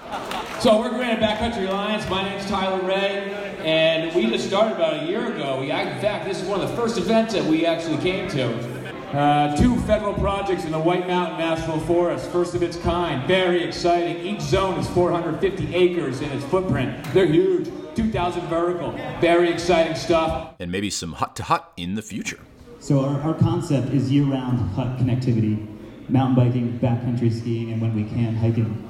So 0.59 0.79
we're 0.79 0.89
Granite 0.89 1.19
Backcountry 1.19 1.67
Alliance. 1.67 2.07
My 2.09 2.23
name's 2.23 2.45
Tyler 2.47 2.85
Ray, 2.85 3.55
and 3.63 4.13
we 4.15 4.27
just 4.27 4.47
started 4.47 4.75
about 4.75 5.03
a 5.03 5.05
year 5.05 5.33
ago. 5.33 5.59
We, 5.61 5.71
in 5.71 5.99
fact, 5.99 6.25
this 6.25 6.41
is 6.41 6.47
one 6.47 6.61
of 6.61 6.69
the 6.69 6.75
first 6.75 6.97
events 6.97 7.33
that 7.33 7.43
we 7.43 7.65
actually 7.65 7.97
came 7.97 8.27
to. 8.29 8.79
Uh, 9.17 9.55
two 9.55 9.75
federal 9.81 10.13
projects 10.13 10.65
in 10.65 10.71
the 10.71 10.79
White 10.79 11.07
Mountain 11.07 11.39
National 11.39 11.79
Forest, 11.79 12.29
first 12.29 12.53
of 12.53 12.61
its 12.61 12.77
kind, 12.77 13.27
very 13.27 13.63
exciting. 13.63 14.17
Each 14.17 14.41
zone 14.41 14.77
is 14.79 14.87
450 14.89 15.73
acres 15.73 16.21
in 16.21 16.29
its 16.31 16.45
footprint. 16.45 17.03
They're 17.13 17.25
huge, 17.25 17.69
2,000 17.95 18.47
vertical, 18.47 18.91
very 19.19 19.49
exciting 19.49 19.95
stuff. 19.95 20.53
And 20.59 20.71
maybe 20.71 20.91
some 20.91 21.13
hut 21.13 21.35
to 21.37 21.43
hut 21.43 21.73
in 21.75 21.95
the 21.95 22.03
future. 22.03 22.39
So 22.79 23.03
our, 23.03 23.19
our 23.21 23.33
concept 23.33 23.89
is 23.93 24.11
year-round 24.11 24.71
hut 24.71 24.97
connectivity, 24.97 25.67
mountain 26.09 26.35
biking, 26.35 26.79
backcountry 26.79 27.31
skiing, 27.31 27.71
and 27.73 27.81
when 27.81 27.93
we 27.93 28.05
can, 28.05 28.35
hiking. 28.35 28.85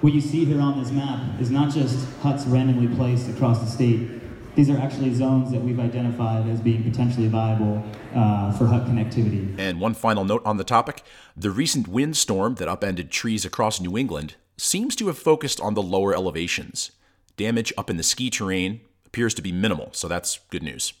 What 0.00 0.12
you 0.12 0.20
see 0.20 0.44
here 0.44 0.60
on 0.60 0.78
this 0.78 0.90
map 0.90 1.40
is 1.40 1.50
not 1.50 1.72
just 1.72 2.08
huts 2.20 2.46
randomly 2.46 2.94
placed 2.96 3.28
across 3.28 3.60
the 3.60 3.66
state. 3.66 4.20
These 4.54 4.70
are 4.70 4.78
actually 4.78 5.12
zones 5.12 5.50
that 5.50 5.60
we've 5.60 5.80
identified 5.80 6.48
as 6.48 6.60
being 6.60 6.82
potentially 6.82 7.28
viable 7.28 7.84
uh, 8.14 8.52
for 8.52 8.66
hut 8.66 8.86
connectivity. 8.86 9.58
And 9.58 9.80
one 9.80 9.94
final 9.94 10.24
note 10.24 10.42
on 10.44 10.56
the 10.56 10.64
topic 10.64 11.02
the 11.36 11.50
recent 11.50 11.88
windstorm 11.88 12.54
that 12.56 12.68
upended 12.68 13.10
trees 13.10 13.44
across 13.44 13.80
New 13.80 13.98
England 13.98 14.36
seems 14.56 14.94
to 14.96 15.08
have 15.08 15.18
focused 15.18 15.60
on 15.60 15.74
the 15.74 15.82
lower 15.82 16.14
elevations. 16.14 16.92
Damage 17.36 17.72
up 17.76 17.90
in 17.90 17.96
the 17.96 18.04
ski 18.04 18.30
terrain 18.30 18.80
appears 19.04 19.34
to 19.34 19.42
be 19.42 19.52
minimal, 19.52 19.88
so 19.92 20.06
that's 20.06 20.38
good 20.50 20.62
news. 20.62 20.92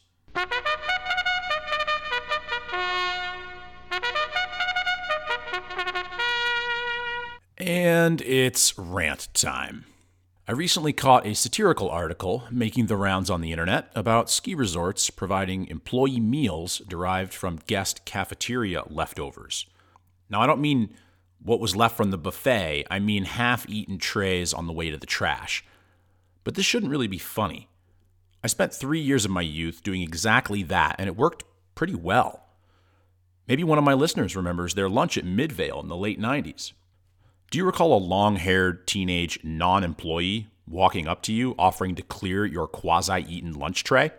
And 7.66 8.20
it's 8.20 8.78
rant 8.78 9.28
time. 9.32 9.86
I 10.46 10.52
recently 10.52 10.92
caught 10.92 11.26
a 11.26 11.34
satirical 11.34 11.88
article 11.88 12.44
making 12.50 12.88
the 12.88 12.96
rounds 12.98 13.30
on 13.30 13.40
the 13.40 13.52
internet 13.52 13.90
about 13.94 14.28
ski 14.28 14.54
resorts 14.54 15.08
providing 15.08 15.68
employee 15.68 16.20
meals 16.20 16.82
derived 16.86 17.32
from 17.32 17.60
guest 17.66 18.04
cafeteria 18.04 18.82
leftovers. 18.90 19.64
Now, 20.28 20.42
I 20.42 20.46
don't 20.46 20.60
mean 20.60 20.92
what 21.42 21.58
was 21.58 21.74
left 21.74 21.96
from 21.96 22.10
the 22.10 22.18
buffet, 22.18 22.84
I 22.90 22.98
mean 22.98 23.24
half 23.24 23.66
eaten 23.66 23.96
trays 23.96 24.52
on 24.52 24.66
the 24.66 24.74
way 24.74 24.90
to 24.90 24.98
the 24.98 25.06
trash. 25.06 25.64
But 26.44 26.56
this 26.56 26.66
shouldn't 26.66 26.92
really 26.92 27.08
be 27.08 27.16
funny. 27.16 27.70
I 28.42 28.48
spent 28.48 28.74
three 28.74 29.00
years 29.00 29.24
of 29.24 29.30
my 29.30 29.40
youth 29.40 29.82
doing 29.82 30.02
exactly 30.02 30.62
that, 30.64 30.96
and 30.98 31.08
it 31.08 31.16
worked 31.16 31.44
pretty 31.74 31.94
well. 31.94 32.44
Maybe 33.48 33.64
one 33.64 33.78
of 33.78 33.84
my 33.84 33.94
listeners 33.94 34.36
remembers 34.36 34.74
their 34.74 34.90
lunch 34.90 35.16
at 35.16 35.24
Mid-Vail 35.24 35.80
in 35.80 35.88
the 35.88 35.96
late 35.96 36.20
90s. 36.20 36.74
Do 37.50 37.58
you 37.58 37.64
recall 37.64 37.96
a 37.96 37.98
long 37.98 38.36
haired 38.36 38.86
teenage 38.86 39.38
non 39.44 39.84
employee 39.84 40.48
walking 40.66 41.06
up 41.06 41.22
to 41.22 41.32
you 41.32 41.54
offering 41.58 41.94
to 41.94 42.02
clear 42.02 42.44
your 42.44 42.66
quasi 42.66 43.24
eaten 43.28 43.52
lunch 43.52 43.84
tray? 43.84 44.10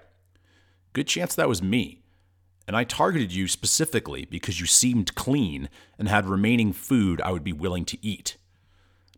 Good 0.93 1.07
chance 1.07 1.35
that 1.35 1.49
was 1.49 1.61
me. 1.61 2.01
And 2.67 2.75
I 2.75 2.83
targeted 2.83 3.33
you 3.33 3.47
specifically 3.47 4.25
because 4.25 4.59
you 4.59 4.65
seemed 4.65 5.15
clean 5.15 5.69
and 5.99 6.07
had 6.07 6.25
remaining 6.25 6.73
food 6.73 7.21
I 7.21 7.31
would 7.31 7.43
be 7.43 7.53
willing 7.53 7.85
to 7.85 7.97
eat. 8.05 8.38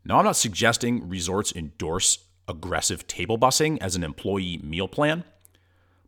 Now, 0.03 0.19
I'm 0.19 0.25
not 0.25 0.35
suggesting 0.35 1.07
resorts 1.07 1.53
endorse 1.53 2.19
aggressive 2.47 3.07
table 3.07 3.37
busing 3.37 3.77
as 3.81 3.95
an 3.95 4.03
employee 4.03 4.59
meal 4.63 4.87
plan, 4.87 5.23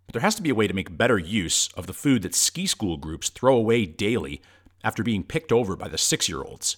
but 0.06 0.14
there 0.14 0.22
has 0.22 0.36
to 0.36 0.42
be 0.42 0.50
a 0.50 0.56
way 0.56 0.68
to 0.68 0.74
make 0.74 0.98
better 0.98 1.20
use 1.20 1.70
of 1.76 1.86
the 1.86 1.94
food 1.94 2.24
that 2.24 2.34
ski 2.34 2.66
school 2.66 2.98
groups 2.98 3.30
throw 3.30 3.56
away 3.56 3.86
daily 3.86 4.42
after 4.84 5.04
being 5.04 5.24
picked 5.24 5.52
over 5.52 5.76
by 5.76 5.88
the 5.88 5.98
six 5.98 6.28
year 6.28 6.42
olds. 6.42 6.78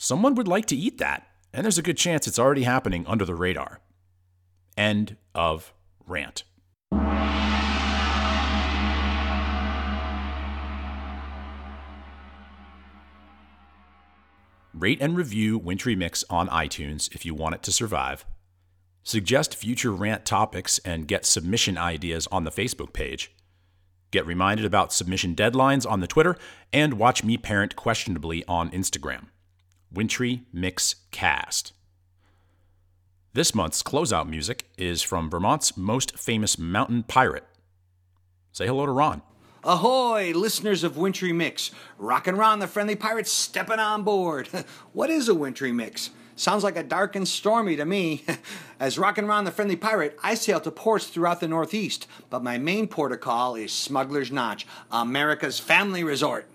Someone 0.00 0.36
would 0.36 0.46
like 0.46 0.66
to 0.66 0.76
eat 0.76 0.98
that, 0.98 1.26
and 1.52 1.64
there's 1.64 1.76
a 1.76 1.82
good 1.82 1.96
chance 1.96 2.28
it's 2.28 2.38
already 2.38 2.62
happening 2.62 3.04
under 3.08 3.24
the 3.24 3.34
radar. 3.34 3.80
End 4.76 5.16
of 5.34 5.74
rant. 6.06 6.44
Rate 14.72 14.98
and 15.00 15.16
review 15.16 15.58
Wintry 15.58 15.96
Mix 15.96 16.22
on 16.30 16.46
iTunes 16.48 17.12
if 17.12 17.26
you 17.26 17.34
want 17.34 17.56
it 17.56 17.64
to 17.64 17.72
survive. 17.72 18.24
Suggest 19.02 19.56
future 19.56 19.90
rant 19.90 20.24
topics 20.24 20.78
and 20.84 21.08
get 21.08 21.26
submission 21.26 21.76
ideas 21.76 22.28
on 22.30 22.44
the 22.44 22.52
Facebook 22.52 22.92
page. 22.92 23.34
Get 24.12 24.24
reminded 24.24 24.64
about 24.64 24.92
submission 24.92 25.34
deadlines 25.34 25.90
on 25.90 25.98
the 25.98 26.06
Twitter 26.06 26.36
and 26.72 26.94
watch 26.94 27.24
me 27.24 27.36
parent 27.36 27.74
questionably 27.74 28.44
on 28.46 28.70
Instagram. 28.70 29.24
Wintry 29.92 30.42
Mix 30.52 30.96
Cast. 31.10 31.72
This 33.32 33.54
month's 33.54 33.82
closeout 33.82 34.28
music 34.28 34.64
is 34.76 35.02
from 35.02 35.30
Vermont's 35.30 35.76
most 35.76 36.18
famous 36.18 36.58
mountain 36.58 37.02
pirate. 37.02 37.44
Say 38.52 38.66
hello 38.66 38.86
to 38.86 38.92
Ron. 38.92 39.22
Ahoy, 39.64 40.32
listeners 40.34 40.84
of 40.84 40.96
Wintry 40.96 41.32
Mix. 41.32 41.70
Rockin' 41.98 42.36
Ron, 42.36 42.58
the 42.58 42.66
friendly 42.66 42.96
pirate, 42.96 43.26
stepping 43.26 43.78
on 43.78 44.02
board. 44.02 44.48
what 44.92 45.10
is 45.10 45.28
a 45.28 45.34
wintry 45.34 45.72
mix? 45.72 46.10
Sounds 46.36 46.62
like 46.62 46.76
a 46.76 46.84
dark 46.84 47.16
and 47.16 47.26
stormy 47.26 47.74
to 47.76 47.84
me. 47.84 48.24
As 48.80 48.98
Rockin' 48.98 49.26
Ron, 49.26 49.44
the 49.44 49.50
friendly 49.50 49.76
pirate, 49.76 50.16
I 50.22 50.34
sail 50.34 50.60
to 50.60 50.70
ports 50.70 51.08
throughout 51.08 51.40
the 51.40 51.48
Northeast, 51.48 52.06
but 52.30 52.44
my 52.44 52.58
main 52.58 52.86
port 52.86 53.12
of 53.12 53.20
call 53.20 53.56
is 53.56 53.72
Smuggler's 53.72 54.30
Notch, 54.30 54.66
America's 54.90 55.58
family 55.58 56.04
resort. 56.04 56.46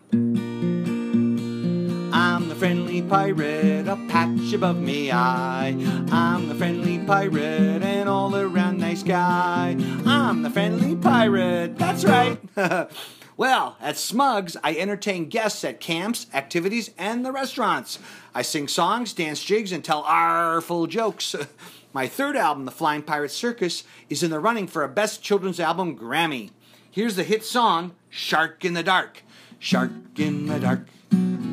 I'm 2.16 2.48
the 2.48 2.54
friendly 2.54 3.02
pirate, 3.02 3.88
a 3.88 3.96
patch 4.08 4.54
above 4.54 4.78
me 4.78 5.12
eye. 5.12 5.76
I'm 6.12 6.48
the 6.48 6.54
friendly 6.54 7.00
pirate, 7.00 7.82
and 7.82 8.08
all 8.08 8.36
around 8.36 8.78
nice 8.78 9.02
guy. 9.02 9.76
I'm 10.06 10.44
the 10.44 10.52
friendly 10.52 10.96
pirate, 10.96 11.76
that's 11.76 12.06
right. 12.06 12.40
well, 13.36 13.78
at 13.82 13.98
Smugs, 13.98 14.56
I 14.64 14.76
entertain 14.76 15.28
guests 15.28 15.64
at 15.64 15.80
camps, 15.80 16.28
activities, 16.36 16.92
and 17.00 17.26
the 17.26 17.32
restaurants. 17.32 17.98
I 18.36 18.44
sing 18.44 18.68
songs, 18.68 19.12
dance 19.14 19.44
jigs, 19.44 19.72
and 19.72 19.84
tell 19.84 20.04
artful 20.04 20.86
jokes. 20.86 21.36
My 21.94 22.06
third 22.06 22.36
album, 22.36 22.66
The 22.66 22.72
Flying 22.72 23.02
Pirate 23.02 23.32
Circus, 23.32 23.86
is 24.08 24.22
in 24.22 24.30
the 24.30 24.40
running 24.40 24.68
for 24.68 24.84
a 24.84 24.88
Best 24.88 25.24
Children's 25.24 25.60
Album 25.60 25.98
Grammy. 25.98 26.52
Here's 26.92 27.16
the 27.16 27.24
hit 27.24 27.44
song, 27.44 27.96
Shark 28.12 28.64
in 28.64 28.76
the 28.76 28.84
Dark. 28.84 29.24
Shark 29.58 29.90
in 30.18 30.46
the 30.46 30.60
dark. 30.60 30.88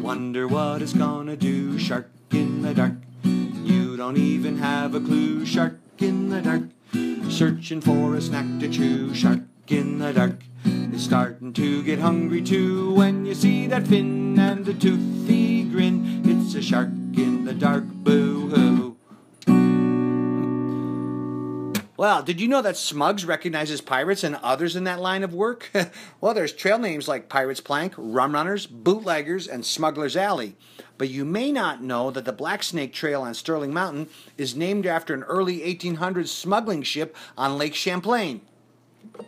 Wonder 0.02 0.48
what 0.48 0.82
it's 0.82 0.92
gonna 0.92 1.36
do. 1.36 1.78
Shark 1.78 2.10
in 2.30 2.62
the 2.62 2.74
dark. 2.74 2.94
You 3.22 3.96
don't 3.96 4.16
even 4.16 4.58
have 4.58 4.94
a 4.94 5.00
clue. 5.00 5.44
Shark 5.44 5.78
in 5.98 6.30
the 6.30 6.40
dark. 6.40 6.62
Searching 7.30 7.80
for 7.80 8.14
a 8.14 8.20
snack 8.20 8.46
to 8.60 8.68
chew. 8.68 9.14
Shark 9.14 9.40
in 9.68 9.98
the 9.98 10.12
dark. 10.12 10.42
It's 10.64 11.04
starting 11.04 11.52
to 11.54 11.82
get 11.82 11.98
hungry 11.98 12.42
too. 12.42 12.94
When 12.94 13.24
you 13.24 13.34
see 13.34 13.66
that 13.68 13.86
fin 13.86 14.38
and 14.38 14.64
the 14.64 14.74
toothy 14.74 15.64
grin, 15.64 16.22
it's 16.24 16.54
a 16.54 16.62
shark 16.62 16.88
in 17.16 17.44
the 17.44 17.54
dark. 17.54 17.84
Boo 17.84 18.29
Well, 22.00 22.22
did 22.22 22.40
you 22.40 22.48
know 22.48 22.62
that 22.62 22.78
Smugs 22.78 23.26
recognizes 23.26 23.82
pirates 23.82 24.24
and 24.24 24.36
others 24.36 24.74
in 24.74 24.84
that 24.84 25.02
line 25.02 25.22
of 25.22 25.34
work? 25.34 25.70
well, 26.22 26.32
there's 26.32 26.50
trail 26.50 26.78
names 26.78 27.08
like 27.08 27.28
Pirates 27.28 27.60
Plank, 27.60 27.92
Rum 27.98 28.32
Runners, 28.32 28.64
Bootleggers, 28.64 29.46
and 29.46 29.66
Smuggler's 29.66 30.16
Alley. 30.16 30.56
But 30.96 31.10
you 31.10 31.26
may 31.26 31.52
not 31.52 31.82
know 31.82 32.10
that 32.10 32.24
the 32.24 32.32
Black 32.32 32.62
Snake 32.62 32.94
Trail 32.94 33.20
on 33.20 33.34
Sterling 33.34 33.74
Mountain 33.74 34.08
is 34.38 34.56
named 34.56 34.86
after 34.86 35.12
an 35.12 35.24
early 35.24 35.58
1800s 35.58 36.28
smuggling 36.28 36.82
ship 36.82 37.14
on 37.36 37.58
Lake 37.58 37.74
Champlain. 37.74 38.40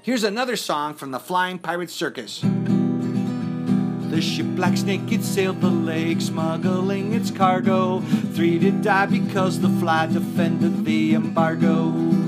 Here's 0.00 0.24
another 0.24 0.56
song 0.56 0.94
from 0.94 1.10
the 1.10 1.20
Flying 1.20 1.58
Pirate 1.58 1.90
Circus. 1.90 2.40
The 2.40 4.22
ship 4.22 4.46
Black 4.56 4.78
Snake 4.78 5.12
it 5.12 5.24
sailed 5.24 5.60
the 5.60 5.68
lake, 5.68 6.22
smuggling 6.22 7.12
its 7.12 7.30
cargo. 7.30 8.00
Three 8.32 8.58
did 8.58 8.80
die 8.80 9.04
because 9.04 9.60
the 9.60 9.68
flag 9.68 10.14
defended 10.14 10.86
the 10.86 11.12
embargo. 11.12 12.21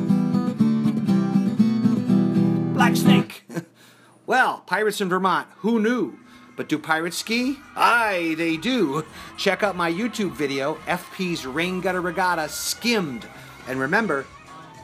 Black 2.75 2.97
Snake. 2.97 3.45
well, 4.27 4.65
pirates 4.67 5.01
in 5.01 5.09
Vermont, 5.09 5.47
who 5.59 5.79
knew? 5.79 6.19
But 6.57 6.69
do 6.69 6.77
pirates 6.77 7.17
ski? 7.17 7.57
Aye, 7.77 8.35
they 8.37 8.57
do. 8.57 9.05
Check 9.37 9.63
out 9.63 9.77
my 9.77 9.93
YouTube 9.93 10.33
video, 10.33 10.75
FP's 10.87 11.47
Rain 11.47 11.81
Gutter 11.81 12.01
Regatta 12.01 12.49
Skimmed. 12.49 13.27
And 13.69 13.79
remember, 13.79 14.27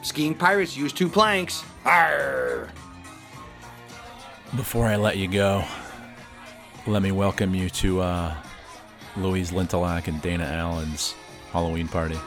skiing 0.03 0.33
pirates 0.35 0.77
use 0.77 0.93
two 0.93 1.09
planks. 1.09 1.65
Arr! 1.83 2.69
Before 4.55 4.85
I 4.85 4.95
let 4.95 5.17
you 5.17 5.27
go, 5.27 5.65
let 6.87 7.01
me 7.01 7.11
welcome 7.11 7.53
you 7.53 7.69
to 7.69 7.99
uh, 7.99 8.35
Louise 9.17 9.51
Lintelak 9.51 10.07
and 10.07 10.21
Dana 10.21 10.45
Allen's 10.45 11.13
Halloween 11.51 11.89
party. 11.89 12.19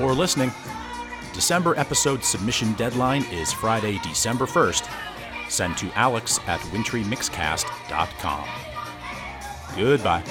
For 0.00 0.14
listening. 0.14 0.52
December 1.32 1.74
episode 1.76 2.24
submission 2.24 2.72
deadline 2.74 3.24
is 3.32 3.52
Friday, 3.52 3.98
December 4.02 4.46
1st. 4.46 4.88
Send 5.48 5.76
to 5.78 5.90
alex 5.94 6.38
at 6.46 6.60
wintrymixcast.com. 6.60 8.48
Goodbye. 9.76 10.22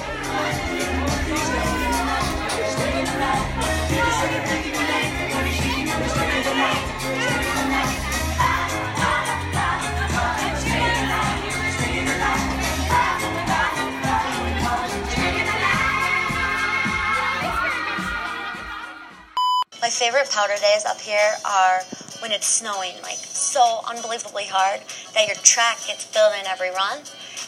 Favorite 20.07 20.31
powder 20.31 20.55
days 20.61 20.85
up 20.85 21.01
here 21.01 21.33
are 21.43 21.81
when 22.19 22.31
it's 22.31 22.47
snowing, 22.47 22.93
like 23.03 23.17
so 23.17 23.81
unbelievably 23.89 24.45
hard 24.45 24.79
that 25.13 25.27
your 25.27 25.35
track 25.43 25.75
gets 25.85 26.05
filled 26.05 26.33
in 26.39 26.47
every 26.47 26.69
run. 26.69 26.99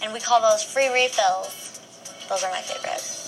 And 0.03 0.11
we 0.11 0.19
call 0.19 0.41
those 0.41 0.61
free 0.61 0.89
refills. 0.93 1.79
Those 2.27 2.43
are 2.43 2.51
my 2.51 2.59
favorite. 2.59 3.18